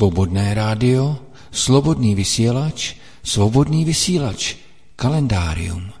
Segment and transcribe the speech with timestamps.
[0.00, 4.56] Svobodné rádio, slobodný vysílač, svobodný vysílač,
[4.96, 5.92] kalendárium.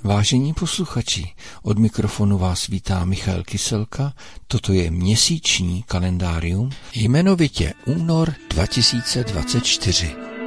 [0.00, 1.28] Vážení posluchači,
[1.62, 4.16] od mikrofonu vás vítá Michal Kyselka,
[4.46, 10.37] toto je měsíční kalendárium, jmenovitě únor 2024.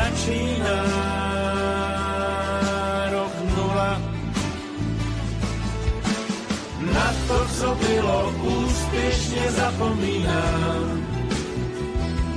[0.00, 0.80] začíná
[3.12, 4.00] rok nula.
[6.92, 11.06] Na to, co bylo, úspěšně zapomínám.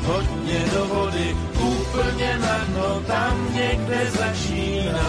[0.03, 5.08] Hodně do vody, úplně na dno, tam někde začíná.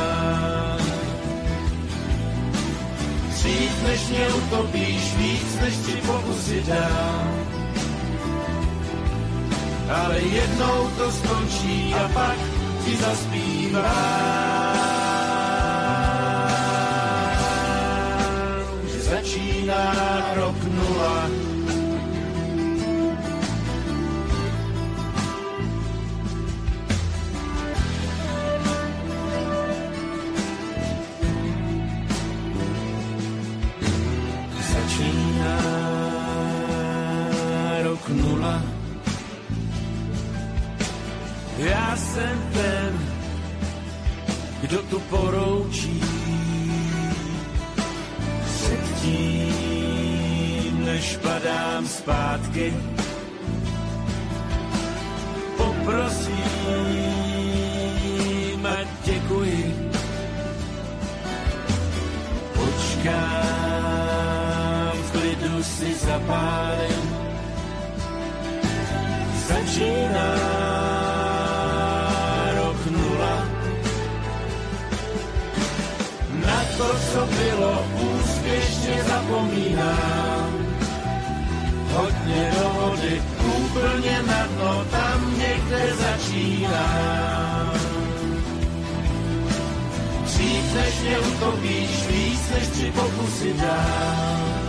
[3.29, 7.44] Dřív než mě utopíš, víc než ti pokusy dám
[9.89, 12.39] ale jednou to skončí a pak
[12.85, 13.95] ti zaspívá.
[18.87, 19.85] Že začíná
[20.35, 21.44] rok nula.
[42.15, 42.99] Jsem ten,
[44.61, 46.03] kdo tu poroučí
[48.45, 49.65] předtím,
[50.85, 52.75] než padám zpátky.
[55.57, 56.37] Poprosím
[58.67, 59.91] a děkuji.
[62.55, 63.23] Počkám,
[65.03, 67.15] v klidu si zapálím.
[69.49, 70.44] Začínám
[77.15, 77.87] co bylo,
[78.19, 80.51] úspěšně zapomínám.
[81.93, 83.23] Hodně do vody,
[83.57, 87.71] úplně na dno, tam někde začínám.
[90.25, 94.69] Dřív než mě utopíš, víc než tři pokusy dám.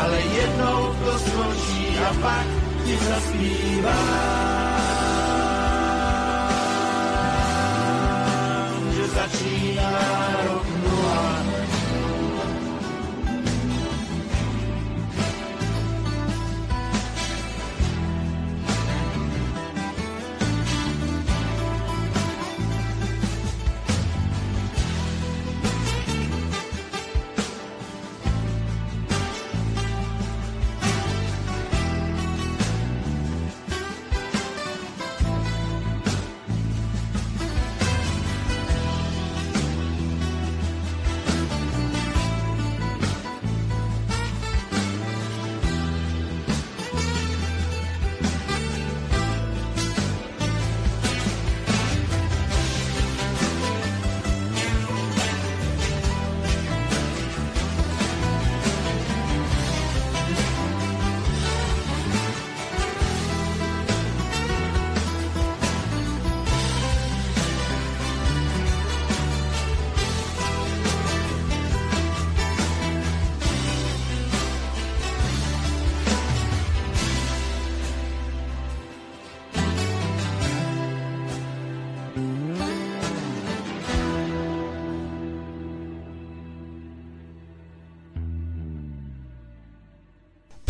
[0.00, 2.46] Ale jednou to skončí a pak
[2.84, 4.51] ti zaspívám.
[9.22, 10.31] Začíná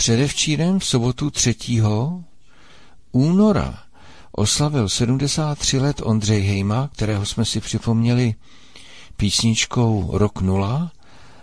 [0.02, 1.56] Předevčírem v sobotu 3.
[3.12, 3.78] února
[4.32, 8.34] oslavil 73 let Ondřej Hejma, kterého jsme si připomněli
[9.16, 10.92] písničkou Rok nula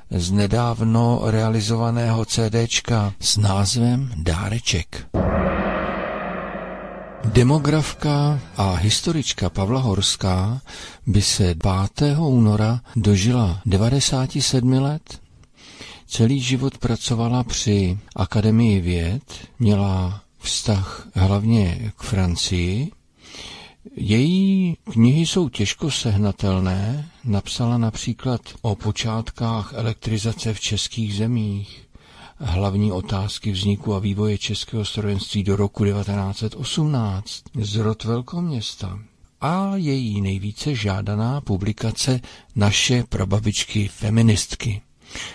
[0.10, 5.08] z nedávno realizovaného CDčka s názvem Dáreček.
[7.26, 10.62] Demografka a historička Pavla Horská
[11.08, 11.56] by se
[11.96, 12.18] 5.
[12.18, 15.29] února dožila 97 let.
[16.10, 22.92] Celý život pracovala při Akademii věd, měla vztah hlavně k Francii.
[23.96, 31.88] Její knihy jsou těžko sehnatelné, napsala například o počátkách elektrizace v českých zemích,
[32.38, 39.00] hlavní otázky vzniku a vývoje českého strojenství do roku 1918, zrod velkoměsta
[39.42, 42.20] a její nejvíce žádaná publikace
[42.56, 44.82] Naše prababičky feministky.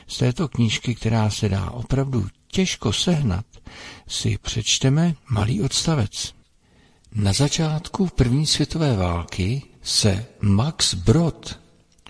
[0.06, 3.46] Z této knížky, která se dá opravdu těžko sehnat,
[4.08, 6.34] si přečteme malý odstavec.
[7.14, 11.60] Na začátku první světové války se Max Brod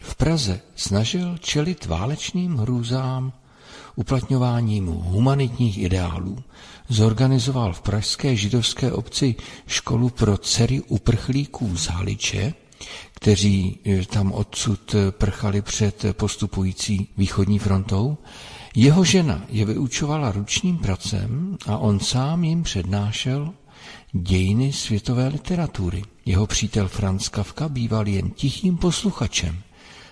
[0.00, 3.32] v Praze snažil čelit válečným hrůzám
[3.96, 6.38] uplatňováním humanitních ideálů.
[6.88, 9.34] Zorganizoval v pražské židovské obci
[9.66, 12.54] školu pro dcery uprchlíků z Haliče,
[13.24, 18.16] kteří eh, tam odsud prchali před postupující východní frontou
[18.76, 23.52] jeho žena je vyučovala ručním pracem a on sám jim přednášel
[24.12, 26.02] dějiny světové literatury.
[26.26, 29.56] Jeho přítel Franz Kafka býval jen tichým posluchačem.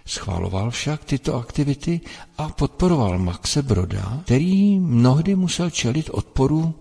[0.06, 2.00] Schvaloval však tyto aktivity
[2.38, 6.74] a podporoval Maxe Broda, který mnohdy musel čelit odporu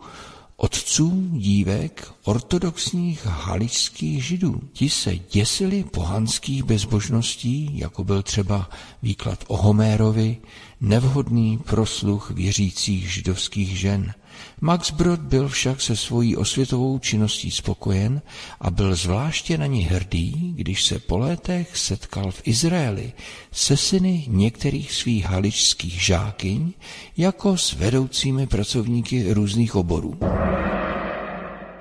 [0.62, 4.62] otců dívek ortodoxních haličských židů.
[4.74, 8.70] Ti se děsili pohanských bezbožností, jako byl třeba
[9.04, 10.38] výklad o Homérovi,
[10.82, 14.14] nevhodný prosluch věřících židovských žen.
[14.62, 18.22] Max Brod byl však se svojí osvětovou činností spokojen
[18.62, 23.14] a byl zvláště na ní hrdý, když se po létech setkal v Izraeli
[23.52, 26.74] se syny některých svých haličských žákyň
[27.18, 30.18] jako s vedoucími pracovníky různých oborů.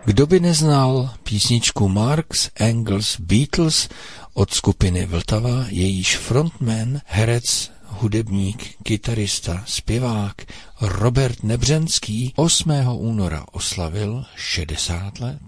[0.04, 3.88] Kdo by neznal písničku Marx, Engels, Beatles
[4.34, 7.70] od skupiny Vltava, jejíž frontman, herec,
[8.00, 10.34] hudebník, kytarista, zpěvák
[10.80, 12.70] Robert Nebřenský 8.
[12.92, 15.40] února oslavil 60 let.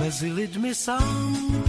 [0.00, 1.64] Mezi lidmi sám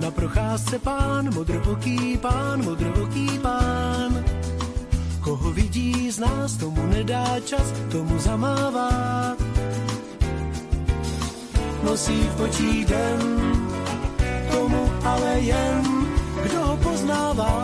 [0.00, 4.24] na procházce pán, modrovoký pán, modrovoký pán.
[5.20, 9.36] Koho vidí z nás, tomu nedá čas, tomu zamává.
[11.82, 13.20] Nosí v očích den,
[14.50, 15.82] tomu ale jen,
[16.42, 17.54] kdo ho poznává.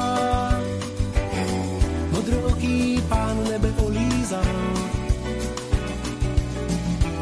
[2.11, 4.53] Modrovoký pán nebe olízal,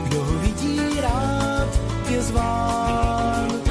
[0.04, 1.68] kdo ho vidí rád,
[2.08, 3.64] je zván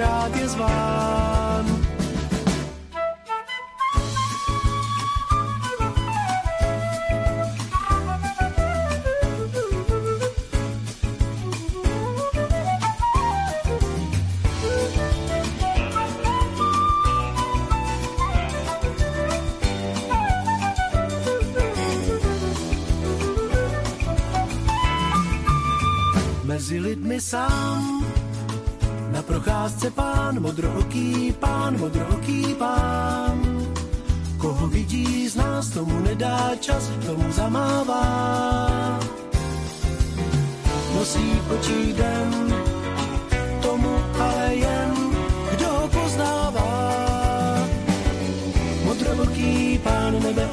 [0.00, 1.29] rád je zván.
[26.60, 28.04] Mezi lidmi sám
[29.16, 33.64] na procházce pán, modrooký pán, modrooký pán.
[34.36, 38.04] Koho vidí z nás, tomu nedá čas, tomu zamává.
[41.00, 42.52] Nosí očí den,
[43.64, 44.92] tomu ale jen,
[45.56, 46.72] kdo ho poznává.
[48.84, 50.44] Modrooký pán nebe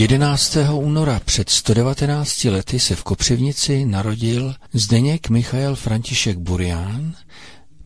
[0.00, 0.56] 11.
[0.72, 7.14] února před 119 lety se v Kopřivnici narodil Zdeněk Michael František Burián,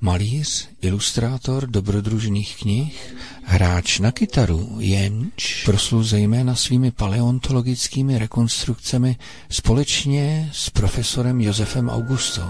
[0.01, 9.17] malíř, ilustrátor dobrodružných knih, hráč na kytaru, jenž proslul zejména svými paleontologickými rekonstrukcemi
[9.51, 12.49] společně s profesorem Josefem Augustou.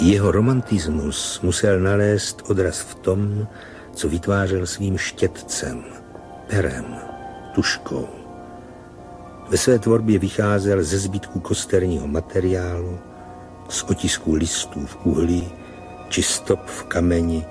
[0.00, 3.48] Jeho romantismus musel nalézt odraz v tom,
[3.94, 5.84] co vytvářel svým štětcem,
[6.46, 6.96] perem,
[7.54, 8.15] tuškou.
[9.48, 12.98] Ve své tvorbě vycházel ze zbytků kosterního materiálu,
[13.68, 15.48] z otisků listů v uhlí
[16.08, 17.46] či stop v kameni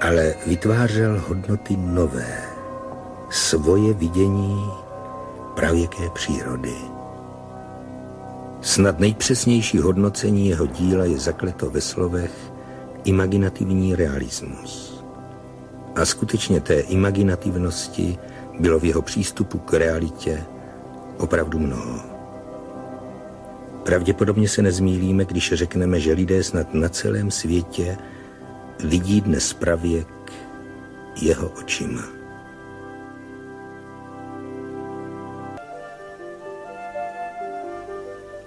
[0.00, 2.42] ale vytvářel hodnoty nové,
[3.30, 4.70] svoje vidění
[5.54, 6.74] pravěké přírody.
[8.60, 12.52] Snad nejpřesnější hodnocení jeho díla je zakleto ve slovech
[13.04, 15.04] imaginativní realismus.
[15.96, 18.18] A skutečně té imaginativnosti
[18.60, 20.44] bylo v jeho přístupu k realitě
[21.18, 22.00] opravdu mnoho.
[23.84, 27.98] Pravděpodobně se nezmílíme, když řekneme, že lidé snad na celém světě
[28.84, 30.08] vidí dnes pravěk
[31.20, 32.02] jeho očima.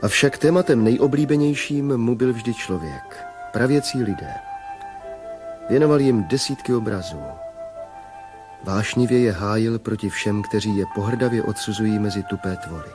[0.01, 4.33] Avšak tématem nejoblíbenějším mu byl vždy člověk, pravěcí lidé.
[5.69, 7.21] Věnoval jim desítky obrazů.
[8.67, 12.89] Vášnivě je hájil proti všem, kteří je pohrdavě odsuzují mezi tupé tvory.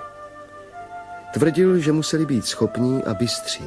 [1.33, 3.65] Tvrdil, že museli být schopní a bystří,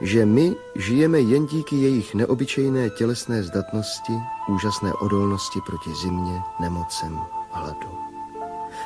[0.00, 4.12] že my žijeme jen díky jejich neobyčejné tělesné zdatnosti,
[4.48, 7.20] úžasné odolnosti proti zimě, nemocem,
[7.50, 7.98] hladu.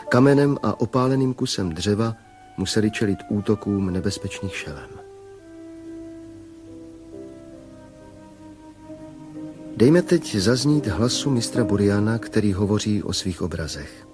[0.09, 2.15] Kamenem a opáleným kusem dřeva
[2.57, 4.98] museli čelit útokům nebezpečných šelem.
[9.78, 14.06] Dejme teď zaznít hlasu mistra Buriana, který hovoří o svých obrazech.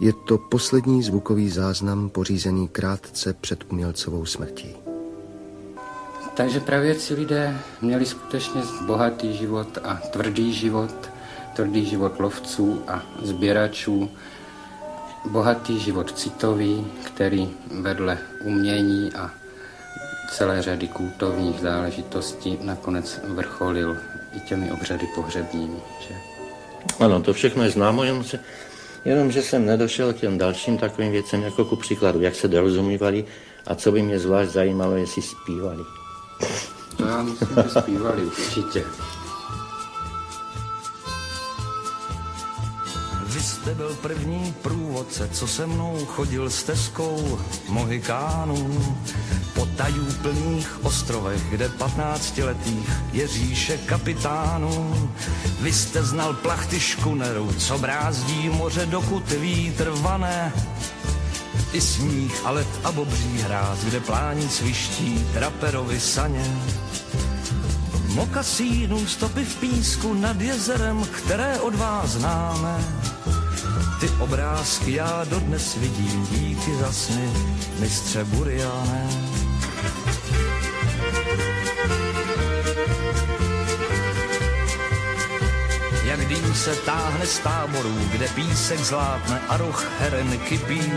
[0.00, 4.76] Je to poslední zvukový záznam pořízený krátce před umělcovou smrtí.
[6.36, 11.10] Takže pravěci lidé měli skutečně bohatý život a tvrdý život,
[11.56, 14.08] tvrdý život lovců a sběračů,
[15.30, 17.50] bohatý život citový, který
[17.80, 19.30] vedle umění a
[20.32, 23.96] celé řady kultovních záležitostí nakonec vrcholil
[24.36, 25.78] i těmi obřady pohřebními.
[26.08, 26.14] Že?
[27.00, 28.38] Ano, to všechno je známo, jenom, se,
[29.04, 33.24] jenom že jsem nedošel k těm dalším takovým věcem, jako ku příkladu, jak se dorozumívali
[33.66, 35.82] a co by mě zvlášť zajímalo, jestli zpívali.
[36.96, 38.84] To já myslím, že zpívali určitě.
[43.38, 48.96] Vy jste byl první průvodce, co se mnou chodil stezkou Mohikánů.
[49.54, 55.10] Po tajů plných ostrovech, kde patnáctiletých je říše kapitánů.
[55.60, 60.52] Vy jste znal plachty škunerů, co brázdí moře, dokud vítr vane.
[61.72, 66.58] I sníh a led a bobří hráz, kde plání sviští traperovi saně.
[68.08, 72.84] Mokasínů stopy v písku nad jezerem, které od vás známe.
[74.00, 77.30] Ty obrázky já dodnes vidím, díky za sny,
[77.80, 79.08] mistře Buriané.
[86.04, 90.92] Jak dým se táhne z táborů, kde písek zlátne a roh heren kypí.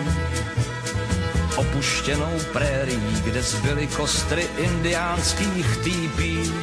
[1.62, 6.54] Opuštěnou prérií, kde zbyly kostry indiánských týpí.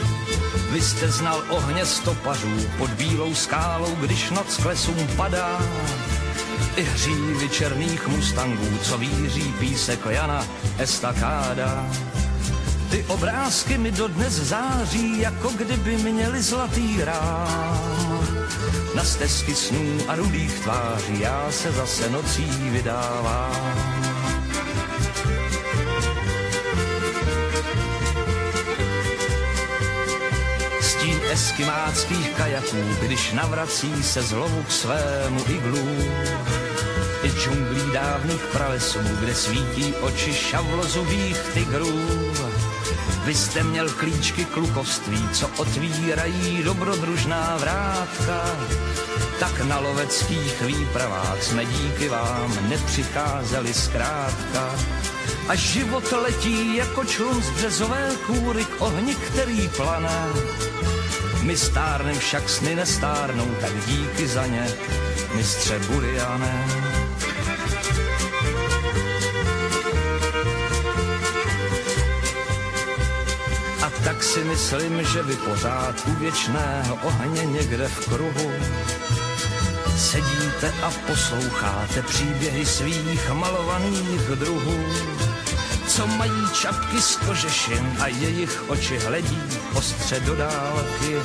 [0.71, 5.61] Vy jste znal ohně stopařů pod bílou skálou, když noc k lesům padá.
[6.76, 10.47] I hřívy černých mustangů, co víří písek Jana
[10.78, 11.87] Estakáda.
[12.90, 18.28] Ty obrázky mi dodnes září, jako kdyby měli zlatý rám.
[18.95, 23.88] Na stezky snů a rudých tváří já se zase nocí vydávám.
[31.31, 35.89] Eskimáckých kajaků, když navrací se zlovu k svému iglu.
[37.23, 42.01] I džunglí dávných pralesů, kde svítí oči šavlozubých tigrů.
[43.25, 48.57] Vy jste měl klíčky klukovství, co otvírají dobrodružná vrátka.
[49.41, 54.75] Tak na loveckých výpravách jsme díky vám nepřicházeli zkrátka.
[55.49, 60.29] A život letí jako člun z březové kůry k ohni, který plané.
[61.49, 64.67] My stárnem však sny nestárnou, tak díky za ně,
[65.35, 66.64] mistře Buriané.
[73.83, 78.52] A tak si myslím, že vy pořád u věčného ohně někde v kruhu
[79.97, 84.85] sedíte a posloucháte příběhy svých malovaných druhů,
[85.87, 91.17] co mají čapky z kožešin a jejich oči hledí ostře do dálky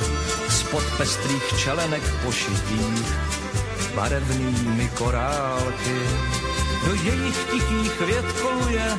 [0.48, 3.14] spod pestrých čelenek pošitých
[3.94, 5.98] barevnými korálky.
[6.86, 8.98] Do jejich tichých věd koluje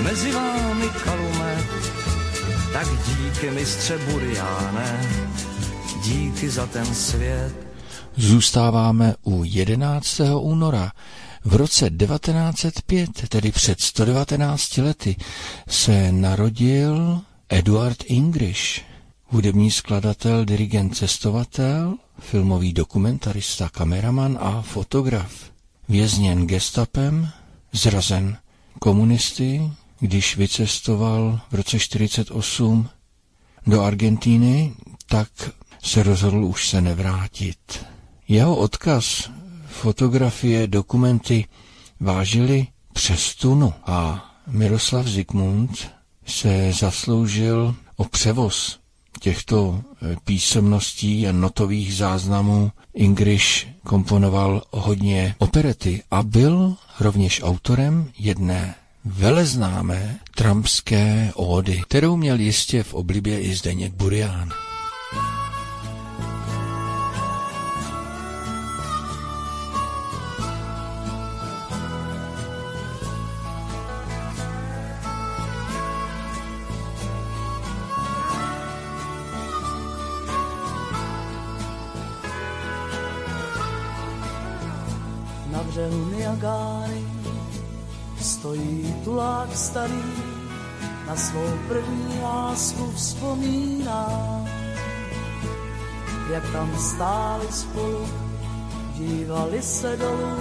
[0.00, 1.66] mezi vámi kalumet,
[2.72, 5.10] tak díky mistře Buriáne,
[6.04, 7.54] díky za ten svět.
[8.16, 10.20] Zůstáváme u 11.
[10.40, 10.92] února.
[11.44, 15.16] V roce 1905, tedy před 119 lety,
[15.68, 18.82] se narodil Eduard English,
[19.24, 25.50] hudební skladatel, dirigent, cestovatel, filmový dokumentarista, kameraman a fotograf.
[25.88, 27.28] Vězněn gestapem,
[27.72, 28.36] zrazen
[28.78, 32.88] komunisty, když vycestoval v roce 48
[33.66, 34.74] do Argentíny,
[35.06, 35.28] tak
[35.82, 37.84] se rozhodl už se nevrátit.
[38.28, 39.30] Jeho odkaz,
[39.68, 41.44] fotografie, dokumenty
[42.00, 45.95] vážily přes tunu a Miroslav Zikmund
[46.26, 48.78] se zasloužil o převoz
[49.20, 58.74] těchto eh, písemností a notových záznamů Ingriš komponoval hodně operety a byl rovněž autorem jedné
[59.04, 64.65] veleznámé trampské ódy, kterou měl jistě v oblibě i Zdeněk Burián.
[85.76, 87.04] Břehu Niagáry
[88.20, 90.02] stojí tulák starý,
[91.06, 94.08] na svou první lásku vzpomíná.
[96.32, 98.08] Jak tam stáli spolu,
[98.94, 100.36] dívali se dolů,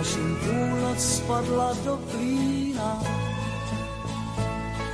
[0.00, 3.02] až jim půlnoc spadla do klína.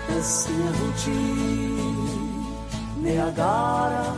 [0.06, 1.34] Pesně hučí
[3.00, 4.16] Niagara,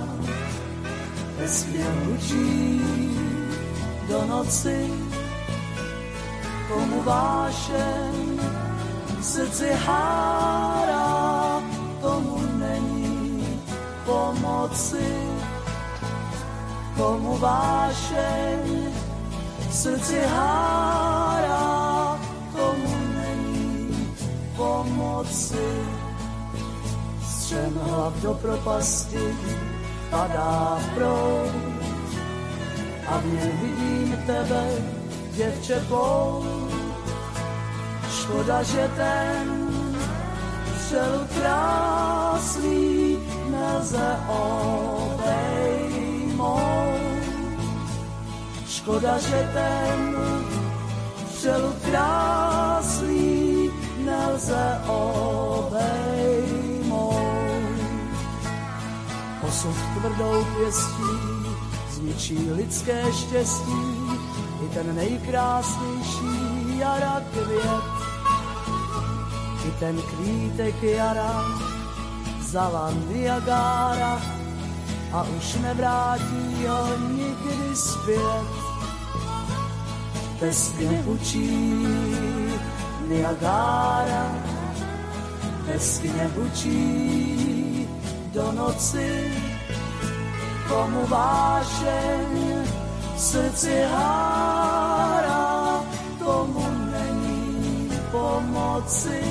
[1.38, 2.80] pesně hučí
[4.08, 4.95] do noci,
[6.68, 8.40] komu vášeň
[9.22, 11.62] srdci hárá,
[12.00, 13.60] komu není
[14.04, 15.10] pomoci,
[16.96, 18.92] komu vášeň
[19.70, 22.18] srdci hárá,
[22.52, 24.14] komu není
[24.56, 25.68] pomoci.
[27.26, 29.22] Střem hlav do propasti
[30.10, 31.54] padá proud,
[33.06, 34.64] a v něm vidím tebe,
[35.36, 36.55] děvče pou.
[38.26, 39.68] Škoda, že ten
[40.76, 43.18] přel krásný
[43.50, 45.76] nelze obejmout.
[48.68, 50.16] Škoda, že ten
[51.38, 53.70] přel krásný
[54.04, 55.86] nelze obejmout.
[59.48, 61.36] Osud tvrdou pěstí
[61.90, 63.82] zničí lidské štěstí,
[64.64, 67.85] i ten nejkrásnější jara květ.
[69.66, 71.44] I ten kvítek jara
[72.38, 74.22] vzala Niagara
[75.12, 78.48] a už nevrátí ho nikdy zpět.
[80.38, 81.86] Pesně učí
[83.08, 84.32] Niagara,
[85.66, 87.88] pesně učí
[88.32, 89.32] do noci
[90.68, 92.32] komu vášeň
[93.16, 95.80] v srdci hárá,
[96.18, 99.22] tomu není pomoci.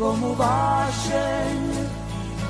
[0.00, 1.60] Komu vášeň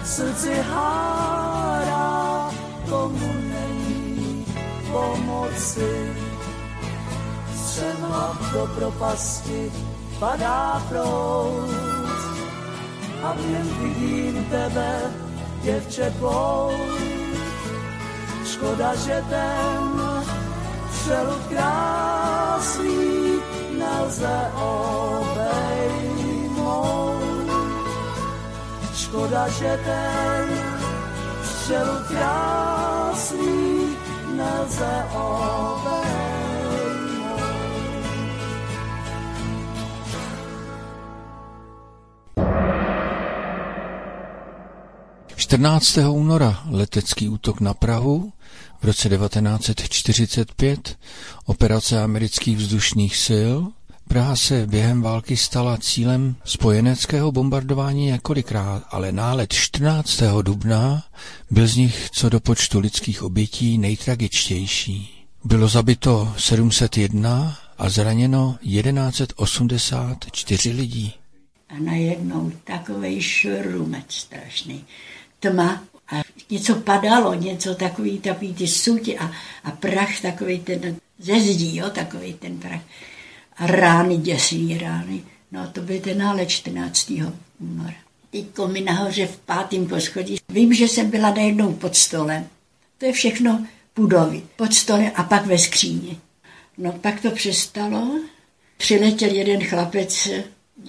[0.06, 2.46] srdci hárá,
[2.86, 4.46] tomu není
[4.86, 6.14] pomoci.
[7.50, 9.72] Střem hlav do propasti
[10.18, 11.70] padá proud
[13.22, 15.10] a v něm vidím tebe,
[15.62, 16.70] děvče tvou.
[18.46, 20.02] Škoda, že ten
[20.90, 23.42] přelud krásný
[23.78, 25.39] nelze obejmout.
[29.10, 30.48] Škoda, že ten
[31.42, 33.96] přelud krásný
[34.36, 36.40] nelze obejmout.
[45.36, 45.98] 14.
[45.98, 48.32] února letecký útok na Prahu
[48.80, 50.98] v roce 1945,
[51.46, 53.56] operace amerických vzdušných sil,
[54.10, 60.22] Praha se během války stala cílem spojeneckého bombardování několikrát, ale nálet 14.
[60.42, 61.04] dubna
[61.50, 65.26] byl z nich co do počtu lidských obětí nejtragičtější.
[65.44, 71.14] Bylo zabito 701 a zraněno 1184 lidí.
[71.68, 74.84] A najednou takový šrumec strašný
[75.40, 76.16] tma a
[76.50, 79.30] něco padalo, něco takový, takový ty suti a,
[79.64, 82.80] a prach takový ten ze zdí, jo, takový ten prach.
[83.60, 85.22] A rány, děsný rány.
[85.52, 87.12] No to byl ten nále 14.
[87.58, 87.94] února.
[88.30, 90.38] Teďko mi nahoře v pátém poschodí.
[90.48, 92.46] Vím, že jsem byla najednou pod stolem.
[92.98, 94.42] To je všechno budovy.
[94.56, 96.18] Pod stolem a pak ve skříni.
[96.78, 98.20] No pak to přestalo.
[98.76, 100.28] Přiletěl jeden chlapec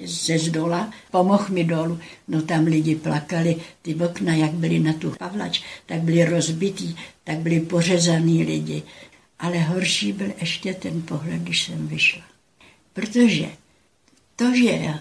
[0.06, 2.00] ze zdola, pomohl mi dolů.
[2.28, 7.38] No tam lidi plakali, ty okna, jak byly na tu pavlač, tak byly rozbitý, tak
[7.38, 8.84] byly pořezaný lidi.
[9.40, 12.31] Ale horší byl ještě ten pohled, když jsem vyšla.
[12.94, 13.50] Protože
[14.36, 14.94] to, že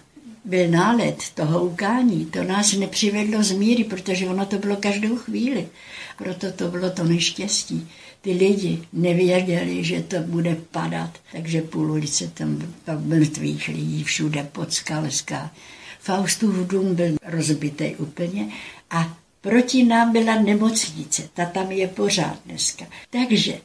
[0.45, 5.69] byl nálet toho ukání, to nás nepřivedlo z míry, protože ono to bylo každou chvíli.
[6.19, 7.89] Proto to bylo to neštěstí.
[8.21, 12.63] Ty lidi nevěděli, že to bude padat, takže půl ulice tam
[13.07, 15.51] mrtvých lidí, všude podskalská.
[16.01, 18.49] Faustův dům byl rozbitý úplně
[18.91, 22.85] a proti nám byla nemocnice, ta tam je pořád dneska.
[23.11, 23.61] Takže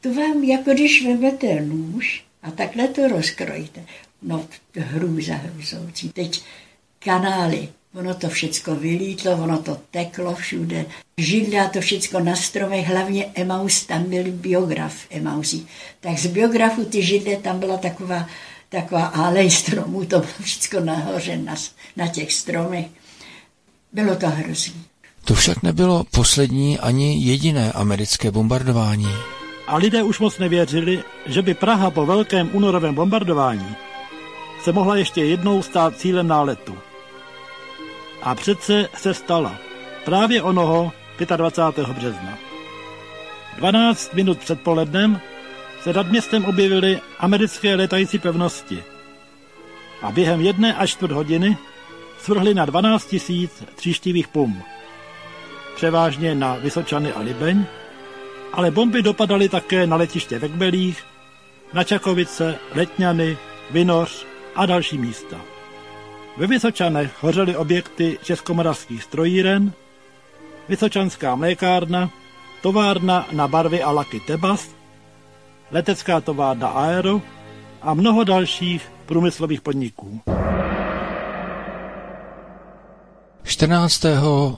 [0.00, 3.84] to vám, jako když vezmete nůž a takhle to rozkrojíte,
[4.22, 6.08] no hrůza hrůzoucí.
[6.08, 6.42] Teď
[6.98, 10.86] kanály, ono to všecko vylítlo, ono to teklo všude.
[11.18, 15.66] Židla to všecko na stromech, hlavně Emaus, tam byl biograf Emausí.
[16.00, 18.26] Tak z biografu ty židle, tam byla taková,
[18.68, 21.54] taková alej stromů, to bylo všecko nahoře na,
[21.96, 22.86] na těch stromech.
[23.92, 24.84] Bylo to hrozný.
[25.24, 29.08] To však nebylo poslední ani jediné americké bombardování.
[29.70, 33.76] A lidé už moc nevěřili, že by Praha po velkém únorovém bombardování
[34.62, 36.78] se mohla ještě jednou stát cílem náletu.
[38.22, 39.56] A přece se stala.
[40.04, 40.92] Právě onoho
[41.36, 41.88] 25.
[41.88, 42.38] března.
[43.56, 45.20] 12 minut před polednem
[45.82, 48.84] se nad městem objevily americké letající pevnosti
[50.02, 51.56] a během jedné až čtvrt hodiny
[52.18, 54.62] svrhly na 12 tisíc tříštivých pum.
[55.76, 57.66] Převážně na Vysočany a Libeň,
[58.52, 61.04] ale bomby dopadaly také na letiště ve Kbelích,
[61.72, 63.38] na Čakovice, Letňany,
[63.70, 65.36] Vinoř a další místa.
[66.36, 69.72] Ve Vysočanech hořely objekty českomoravských strojíren,
[70.68, 72.10] Vysočanská mlékárna,
[72.62, 74.68] továrna na barvy a laky Tebas,
[75.70, 77.22] letecká továrna Aero
[77.82, 80.20] a mnoho dalších průmyslových podniků.
[83.42, 84.04] 14.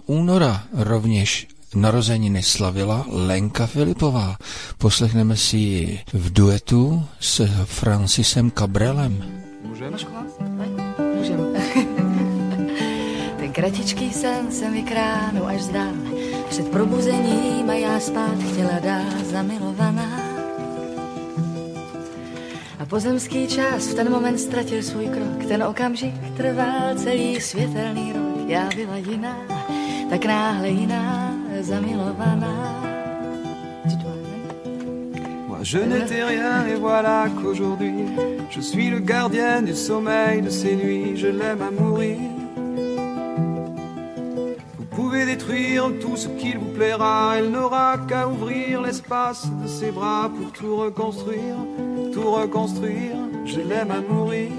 [0.07, 4.37] února rovněž narozeniny slavila Lenka Filipová.
[4.79, 9.25] Poslechneme si ji v duetu s Francisem Cabrelem.
[9.65, 9.97] Můžeme?
[11.17, 11.45] Můžeme.
[13.39, 15.95] Ten kratičký sen se mi kránu až zdál.
[16.49, 20.33] Před probuzením a já spát chtěla dát zamilovaná.
[22.79, 25.45] A pozemský čas v ten moment ztratil svůj krok.
[25.49, 28.49] Ten okamžik trval celý světelný rok.
[28.49, 29.37] Já byla jiná,
[30.11, 32.83] tak náhle jiná, zamilovaná.
[35.63, 38.05] Je n'étais rien et voilà qu'aujourd'hui
[38.51, 42.19] je suis le gardien du sommeil de ces nuits, je l'aime à mourir.
[44.77, 49.93] Vous pouvez détruire tout ce qu'il vous plaira, elle n'aura qu'à ouvrir l'espace de ses
[49.93, 51.57] bras pour tout reconstruire,
[52.13, 54.51] tout reconstruire, je l'aime à mourir.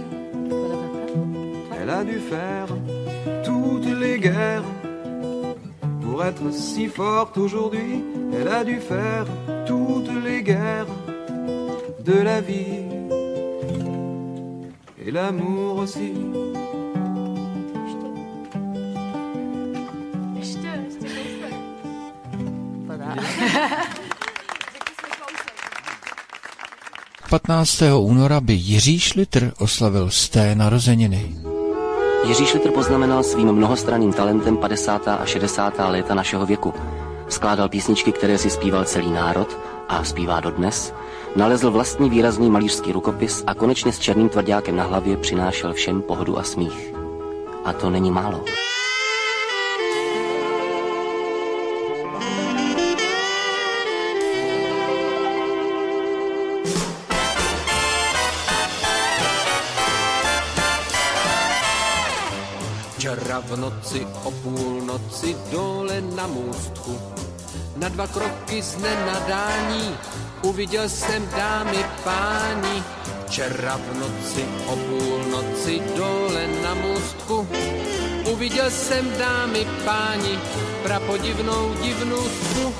[1.79, 2.67] Elle a dû faire
[3.43, 4.63] toutes les guerres
[6.13, 9.25] pour être si forte aujourd'hui, elle a dû faire
[9.65, 10.85] toutes les guerres
[12.05, 12.85] de la vie
[15.03, 16.13] et l'amour aussi.
[27.31, 27.81] V 15.
[28.11, 31.52] února by Jiří Šlitr oslavil z té narozeniny.
[32.23, 35.07] Jiří Šlitr poznamenal svým mnohostranným talentem 50.
[35.07, 35.73] a 60.
[35.89, 36.73] léta našeho věku.
[37.29, 39.57] Skládal písničky, které si zpíval celý národ
[39.89, 40.93] a zpívá dodnes.
[41.35, 46.39] Nalezl vlastní výrazný malířský rukopis a konečně s černým tvrdákem na hlavě přinášel všem pohodu
[46.39, 46.93] a smích.
[47.65, 48.43] A to není málo.
[63.53, 66.99] V noci o půlnoci dole na můstku
[67.77, 69.97] na dva kroky z nenadání
[70.41, 72.83] uviděl jsem dámy páni.
[73.25, 77.47] Včera v noci o půlnoci dole na můstku
[78.31, 80.39] uviděl jsem dámy páni
[80.83, 82.73] prapodivnou divnůstku.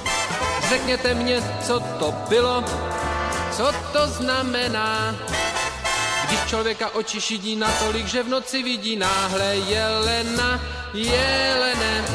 [0.69, 2.63] Řekněte mě, co to bylo,
[3.51, 5.15] co to znamená,
[6.34, 10.62] když člověka oči šidí natolik, že v noci vidí náhle jelena,
[10.93, 12.06] jelene,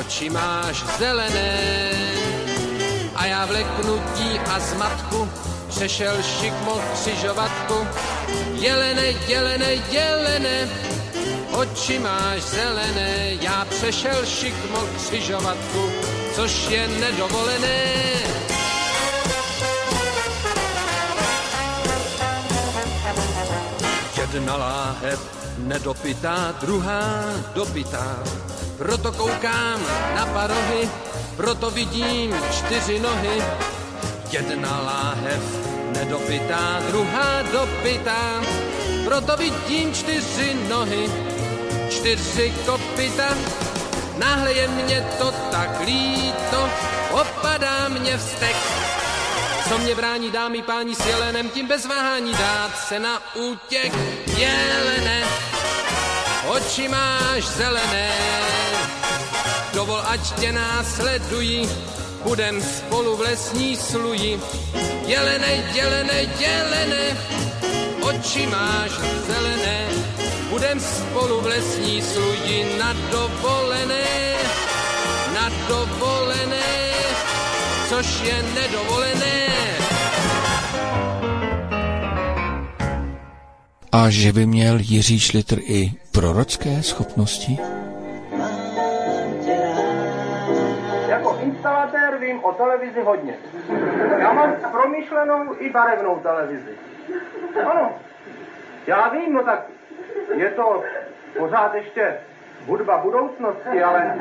[0.00, 1.90] oči máš zelené.
[3.14, 5.28] A já v leknutí a zmatku
[5.68, 7.86] přešel šikmo křižovatku.
[8.52, 10.68] Jelene, jelene, jelene,
[11.52, 13.38] oči máš zelené.
[13.40, 15.92] Já přešel šikmo křižovatku,
[16.34, 18.57] což je nedovolené.
[24.28, 25.20] Jedna láhev
[25.58, 28.20] nedopitá, druhá dopitá.
[28.76, 29.80] Proto koukám
[30.14, 30.84] na parohy,
[31.36, 33.42] proto vidím čtyři nohy.
[34.30, 35.42] Jedna láhev
[35.96, 38.44] nedopitá, druhá dopitá.
[39.04, 41.08] Proto vidím čtyři nohy,
[41.88, 43.32] čtyři kopita.
[44.18, 46.68] Náhle je mě to tak líto,
[47.12, 48.56] opadá mě vztek.
[49.68, 53.92] Co mě brání dámy páni s jelenem, tím bez váhání dát se na útěk
[54.36, 55.24] jelene.
[56.48, 58.12] Oči máš zelené,
[59.74, 61.68] dovol, ať tě následují,
[62.22, 64.40] budem spolu v lesní sluji.
[65.06, 67.16] Jelene, jelene, jelene,
[68.00, 68.90] oči máš
[69.26, 69.88] zelené,
[70.50, 74.34] budem spolu v lesní sluji na dovolené,
[75.34, 76.87] na dovolené,
[77.88, 79.48] což je nedovolené.
[83.92, 87.58] A že by měl Jiří Šlitr i prorocké schopnosti?
[91.08, 93.34] Jako instalatér vím o televizi hodně.
[94.18, 96.72] Já mám promyšlenou i barevnou televizi.
[97.70, 97.92] Ano.
[98.86, 99.66] Já vím, no tak
[100.36, 100.82] je to
[101.38, 102.16] pořád ještě
[102.66, 104.14] hudba budoucnosti, ale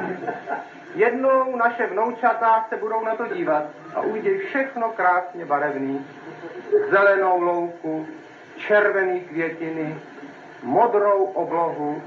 [0.97, 3.63] jednou naše vnoučata se budou na to dívat
[3.95, 6.05] a uvidějí všechno krásně barevný.
[6.91, 8.07] Zelenou louku,
[8.57, 9.95] červený květiny,
[10.63, 12.01] modrou oblohu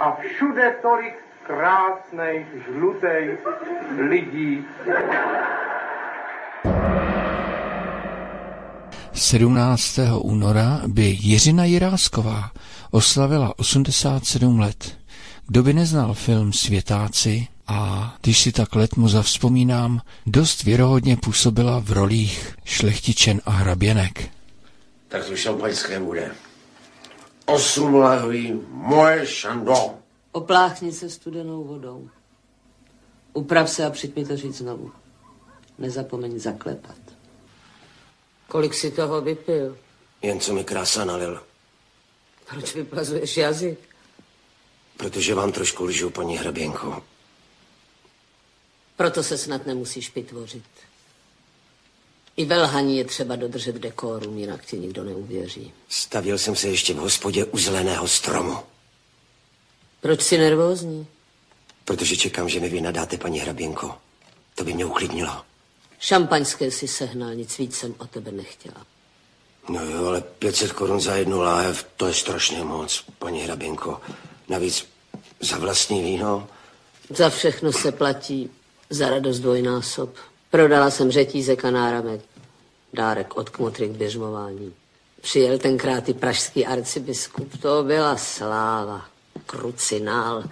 [0.00, 3.38] a všude tolik krásných, žlutých
[3.98, 4.66] lidí.
[9.12, 9.98] 17.
[10.22, 12.50] února by Jiřina Jirásková
[12.90, 14.98] oslavila 87 let.
[15.46, 21.92] Kdo by neznal film Světáci a když si tak letmo zavzpomínám, dost věrohodně působila v
[21.92, 24.28] rolích šlechtičen a hraběnek.
[25.08, 26.34] Tak to šampaňské bude.
[27.46, 29.94] Osm lahví, moje šando.
[30.32, 32.08] Opláchni se studenou vodou.
[33.32, 34.92] Uprav se a přijď mi to říct znovu.
[35.78, 36.96] Nezapomeň zaklepat.
[38.48, 39.78] Kolik si toho vypil?
[40.22, 41.42] Jen co mi krása nalil.
[42.50, 43.78] Proč vyplazuješ jazyk?
[44.96, 47.02] Protože vám trošku lžu, paní hraběnko.
[48.96, 50.64] Proto se snad nemusíš pitvořit.
[52.36, 55.72] I ve lhaní je třeba dodržet dekorum, jinak ti nikdo neuvěří.
[55.88, 58.58] Stavil jsem se ještě v hospodě u zeleného stromu.
[60.00, 61.06] Proč jsi nervózní?
[61.84, 63.94] Protože čekám, že mi vy nadáte, paní hraběnko.
[64.54, 65.42] To by mě uklidnilo.
[65.98, 68.86] Šampaňské si sehnal, nic víc jsem o tebe nechtěla.
[69.68, 74.00] No jo, ale 500 korun za jednu láhev, to je strašně moc, paní hraběnko.
[74.48, 74.86] Navíc
[75.40, 76.48] za vlastní víno.
[77.10, 78.50] Za všechno se platí,
[78.90, 80.14] za radost dvojnásob.
[80.50, 82.20] Prodala jsem řetízek a náramek.
[82.92, 84.74] Dárek od kmotry k běžmování.
[85.20, 87.60] Přijel tenkrát i pražský arcibiskup.
[87.62, 89.06] To byla sláva.
[89.46, 90.44] Krucinál.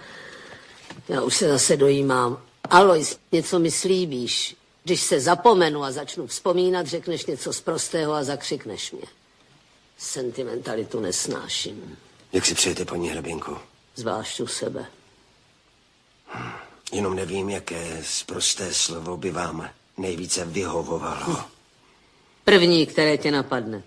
[1.09, 2.41] Já už se zase dojímám.
[2.69, 4.55] Alois, něco mi slíbíš.
[4.83, 9.05] Když se zapomenu a začnu vzpomínat, řekneš něco z prostého a zakřikneš mě.
[9.97, 11.97] Sentimentalitu nesnáším.
[12.33, 13.61] Jak si přejete, paní hraběnko?
[13.95, 14.85] Zvlášť u sebe.
[16.95, 21.43] Jenom nevím, jaké zprosté slovo by vám nejvíce vyhovovalo.
[22.43, 23.83] První, které tě napadne.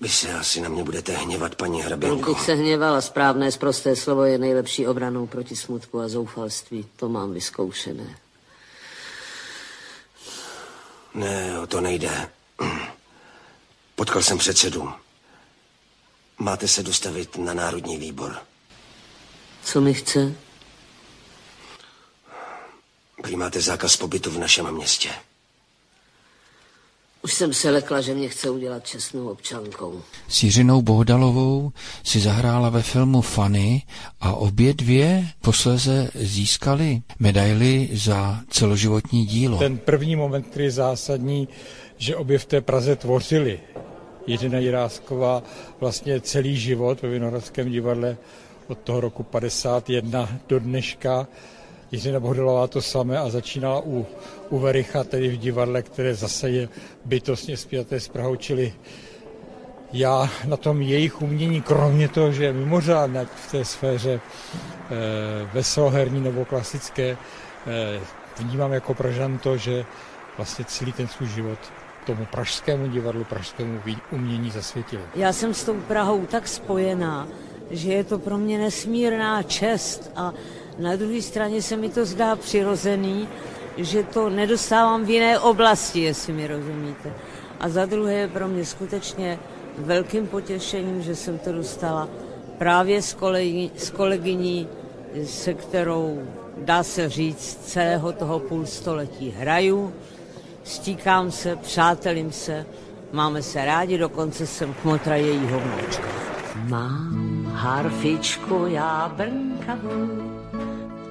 [0.00, 2.34] Vy se asi na mě budete hněvat, paní hraběnko.
[2.34, 6.86] Bych se hněvala, správné zprosté slovo je nejlepší obranou proti smutku a zoufalství.
[6.96, 8.18] To mám vyzkoušené.
[11.14, 12.28] Ne, o to nejde.
[13.94, 14.92] Potkal jsem předsedu.
[16.38, 18.36] Máte se dostavit na Národní výbor.
[19.64, 20.47] Co mi chce?
[23.22, 25.08] Prý máte zákaz pobytu v našem městě.
[27.22, 30.02] Už jsem se lekla, že mě chce udělat čestnou občankou.
[30.28, 31.72] S Jiřinou Bohdalovou
[32.04, 33.82] si zahrála ve filmu Fanny
[34.20, 39.58] a obě dvě posléze získali medaily za celoživotní dílo.
[39.58, 41.48] Ten první moment, který je zásadní,
[41.96, 43.60] že obě v té Praze tvořili.
[44.26, 45.42] Jiřina Jirásková
[45.80, 48.16] vlastně celý život ve Vinohradském divadle
[48.68, 51.26] od toho roku 51 do dneška.
[51.92, 54.06] Jiřina Bohdalová to samé a začínala u,
[54.50, 56.68] u Vericha, tedy v divadle, které zase je
[57.04, 58.72] bytostně spjaté s Prahou, čili
[59.92, 64.20] já na tom jejich umění, kromě toho, že je mimořádné v té sféře e,
[65.52, 67.16] veseloherní nebo klasické,
[67.66, 68.00] e,
[68.38, 69.84] vnímám jako Pražan to, že
[70.36, 71.58] vlastně celý ten svůj život
[72.06, 73.80] tomu pražskému divadlu, pražskému
[74.12, 75.00] umění zasvětil.
[75.14, 77.28] Já jsem s tou Prahou tak spojená,
[77.70, 80.32] že je to pro mě nesmírná čest a
[80.78, 83.28] na druhé straně se mi to zdá přirozený,
[83.76, 87.12] že to nedostávám v jiné oblasti, jestli mi rozumíte.
[87.60, 89.38] A za druhé je pro mě skutečně
[89.78, 92.08] velkým potěšením, že jsem to dostala
[92.58, 94.68] právě s, kolegyní, s kolegyní,
[95.24, 96.22] se kterou,
[96.56, 99.92] dá se říct, celého toho půlstoletí hraju,
[100.64, 102.66] stíkám se, přátelím se,
[103.12, 106.08] máme se rádi, dokonce jsem kmotra jejího vnoučka.
[106.68, 110.37] Mám harfičku já brnkavou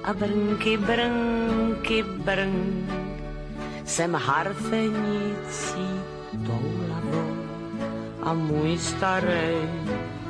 [0.08, 2.90] a brnky, brnky, brnk.
[3.84, 5.88] Jsem harfenicí
[6.46, 7.36] toulavou
[8.22, 9.68] a můj starý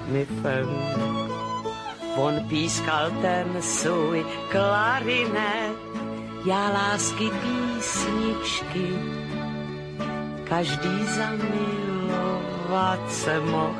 [0.08, 0.68] mi fen.
[2.16, 5.76] On pískal ten svůj klarinet,
[6.46, 8.88] já lásky písničky,
[10.44, 13.74] každý zamilovat se mohl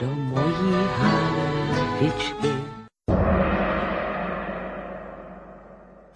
[0.00, 2.83] do mojí harfičky.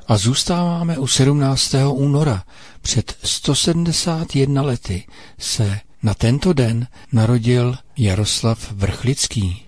[0.08, 1.74] A zůstáváme u 17.
[1.92, 2.44] února.
[2.82, 5.06] Před 171 lety
[5.38, 9.62] se na tento den narodil Jaroslav Vrchlický,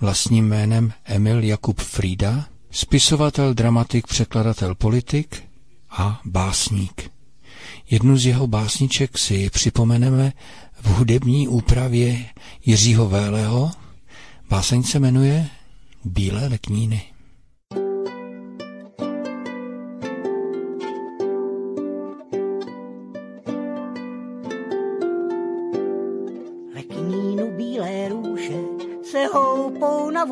[0.00, 5.42] vlastním jménem Emil Jakub Frida, spisovatel, dramatik, překladatel, politik
[5.90, 7.10] a básník.
[7.90, 10.32] Jednu z jeho básniček si připomeneme
[10.80, 12.24] v hudební úpravě
[12.64, 13.70] Jiřího Véleho.
[14.50, 15.48] Báseň se jmenuje
[16.04, 17.02] Bílé lekníny.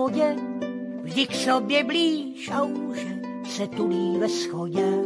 [0.09, 0.37] Vodě,
[1.03, 3.07] vždy k sobě blíž a už
[3.45, 5.05] se tulí ve schodě.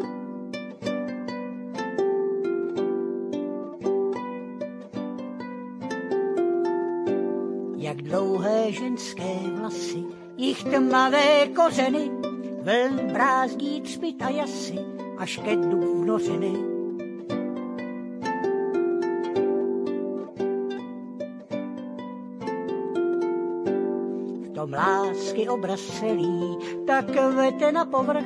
[7.77, 10.05] Jak dlouhé ženské vlasy,
[10.37, 12.11] jich tmavé kořeny,
[12.63, 14.79] vln brázdí třpit a jasy,
[15.19, 16.72] až ke dnu v nořiny.
[24.73, 26.57] Tom lásky obraz celý,
[26.87, 28.25] tak vete na povrch,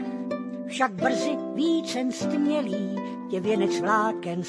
[0.66, 2.96] však brzy vícen stmělý,
[3.30, 4.42] tě věnec vláken.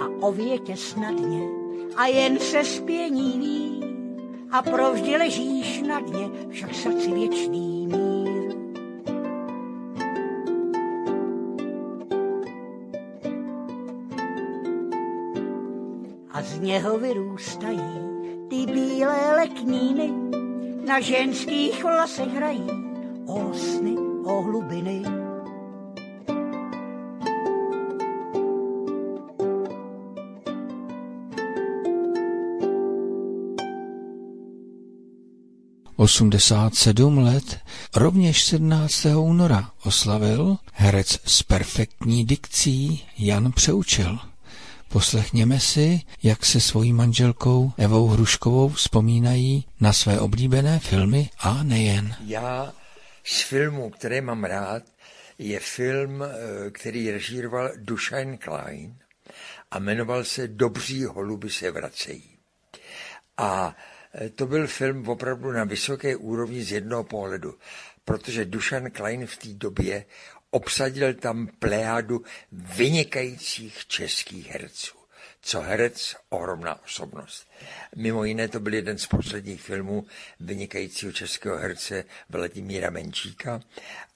[0.00, 1.48] A o větě snadně,
[1.96, 3.84] a jen se spění ví,
[4.50, 7.77] a provždy ležíš na dně, však srdci věčný
[16.78, 17.90] něho vyrůstají
[18.50, 20.10] ty bílé lekníny,
[20.86, 22.66] na ženských vlasech hrají
[23.26, 25.02] o sny, o hlubiny.
[35.96, 37.58] Osmdesát sedm let,
[37.96, 39.04] rovněž 17.
[39.04, 44.18] února oslavil herec s perfektní dikcí Jan Přeučil.
[44.88, 52.14] Poslechněme si, jak se svojí manželkou Evou Hruškovou vzpomínají na své oblíbené filmy a nejen.
[52.26, 52.72] Já
[53.24, 54.82] z filmu, které mám rád,
[55.38, 58.98] je film, eh, který režíroval Dušan Klein
[59.70, 62.38] a jmenoval se Dobří holuby se vracejí.
[63.36, 63.76] A
[64.14, 67.54] eh, to byl film opravdu na vysoké úrovni z jednoho pohledu,
[68.04, 70.04] protože Dušan Klein v té době
[70.50, 74.98] obsadil tam plejádu vynikajících českých herců.
[75.40, 77.46] Co herec, ohromná osobnost.
[77.96, 80.06] Mimo jiné to byl jeden z posledních filmů
[80.40, 83.60] vynikajícího českého herce Vladimíra Menčíka,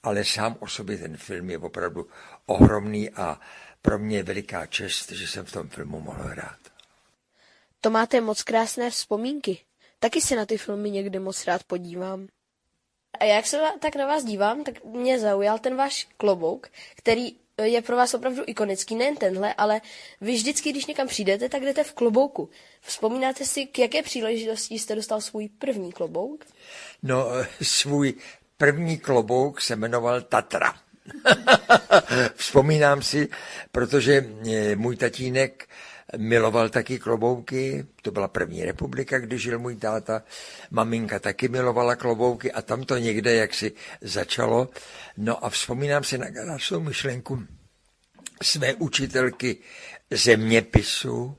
[0.02, 2.08] ale sám o sobě ten film je opravdu
[2.46, 3.40] ohromný a
[3.82, 6.58] pro mě je veliká čest, že jsem v tom filmu mohl hrát.
[7.80, 9.58] To máte moc krásné vzpomínky.
[9.98, 12.28] Taky se na ty filmy někdy moc rád podívám.
[13.20, 17.82] A jak se tak na vás dívám, tak mě zaujal ten váš klobouk, který je
[17.82, 19.80] pro vás opravdu ikonický, nejen tenhle, ale
[20.20, 22.50] vy vždycky, když někam přijdete, tak jdete v klobouku.
[22.80, 26.44] Vzpomínáte si, k jaké příležitosti jste dostal svůj první klobouk?
[27.02, 27.26] No,
[27.62, 28.14] svůj
[28.56, 30.74] první klobouk se jmenoval Tatra.
[32.34, 33.28] Vzpomínám si,
[33.72, 35.68] protože eh, můj tatínek
[36.16, 40.22] miloval taky klobouky, to byla první republika, kdy žil můj táta,
[40.70, 44.68] maminka taky milovala klobouky a tam to někde jaksi začalo.
[45.16, 47.42] No a vzpomínám si na krásnou myšlenku
[48.42, 49.56] své učitelky
[50.10, 51.36] zeměpisu,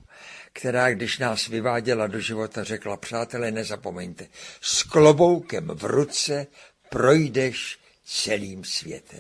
[0.54, 4.28] která, když nás vyváděla do života, řekla, přátelé, nezapomeňte,
[4.62, 6.48] s kloboukem v ruce
[6.90, 9.20] projdeš celým světem.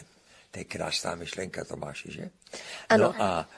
[0.51, 2.29] To je krásná myšlenka, Tomáši, že?
[2.89, 3.03] Ano.
[3.03, 3.49] No a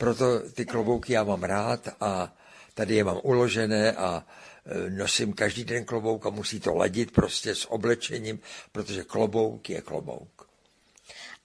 [0.00, 2.32] proto ty klobouky já mám rád a
[2.74, 4.24] tady je mám uložené a
[4.66, 8.40] e, nosím každý den klobouk a musí to ladit prostě s oblečením,
[8.72, 10.48] protože klobouk je klobouk.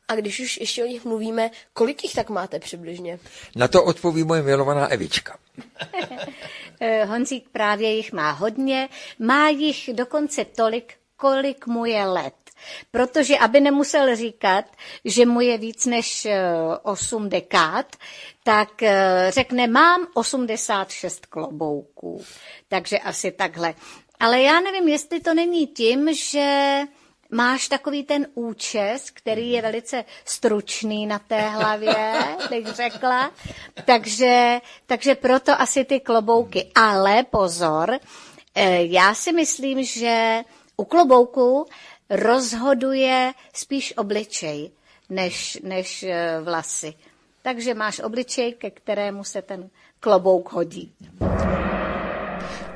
[0.07, 3.19] A když už ještě o nich mluvíme, kolik jich tak máte přibližně?
[3.55, 5.37] Na to odpoví moje milovaná Evička.
[6.79, 8.89] Eh, Honzík právě jich má hodně,
[9.19, 12.44] má jich dokonce tolik, kolik mu je let.
[12.91, 14.65] Protože, aby nemusel říkat,
[15.05, 16.27] že mu je víc než
[16.83, 17.95] 8 dekád,
[18.43, 22.23] tak eh, řekne, mám 86 klobouků.
[22.67, 23.73] Takže asi takhle.
[24.19, 26.81] Ale já nevím, jestli to není tím, že
[27.29, 32.13] máš takový ten účes, který je velice stručný na té hlavě,
[32.49, 33.31] bych řekla.
[33.85, 36.71] Takže, takže proto asi ty klobouky.
[36.75, 37.99] Ale pozor,
[38.55, 40.43] eh, já si myslím, že
[40.77, 41.65] u klobouku
[42.09, 44.71] rozhoduje spíš obličej
[45.09, 46.93] než, než eh, vlasy.
[47.41, 50.91] Takže máš obličej, ke kterému se ten klobouk hodí.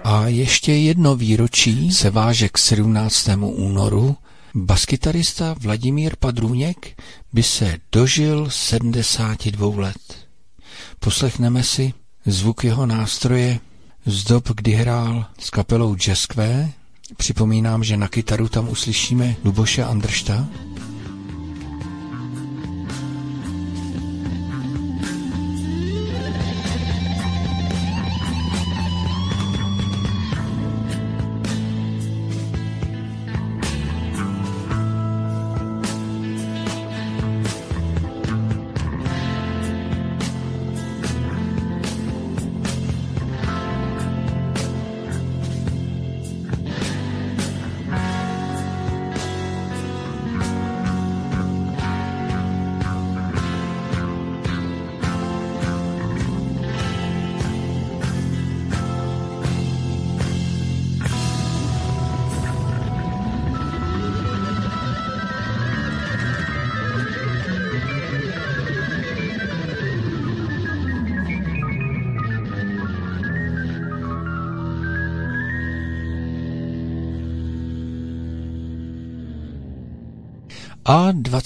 [0.04, 3.30] A ještě jedno výročí se váže k 17.
[3.42, 4.16] únoru.
[4.56, 7.02] Baskytarista Vladimír Padrůněk
[7.34, 10.28] by se dožil 72 let.
[11.00, 11.94] Poslechneme si
[12.26, 13.60] zvuk jeho nástroje
[14.06, 16.70] z dob, kdy hrál s kapelou Jazzqué.
[17.18, 20.48] Připomínám, že na kytaru tam uslyšíme Luboše Andršta.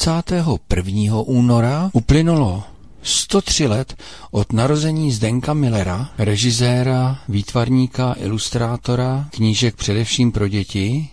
[0.03, 1.21] A 21.
[1.23, 2.63] února uplynulo
[3.03, 3.95] 103 let
[4.31, 11.09] od narození Zdenka Millera, režiséra, výtvarníka, ilustrátora, knížek především pro děti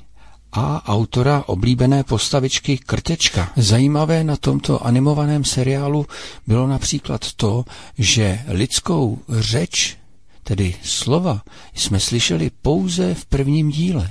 [0.52, 3.52] a autora oblíbené postavičky Krtečka.
[3.56, 6.06] Zajímavé na tomto animovaném seriálu
[6.46, 7.64] bylo například to,
[7.98, 9.96] že lidskou řeč,
[10.42, 11.42] tedy slova,
[11.74, 14.10] jsme slyšeli pouze v prvním díle.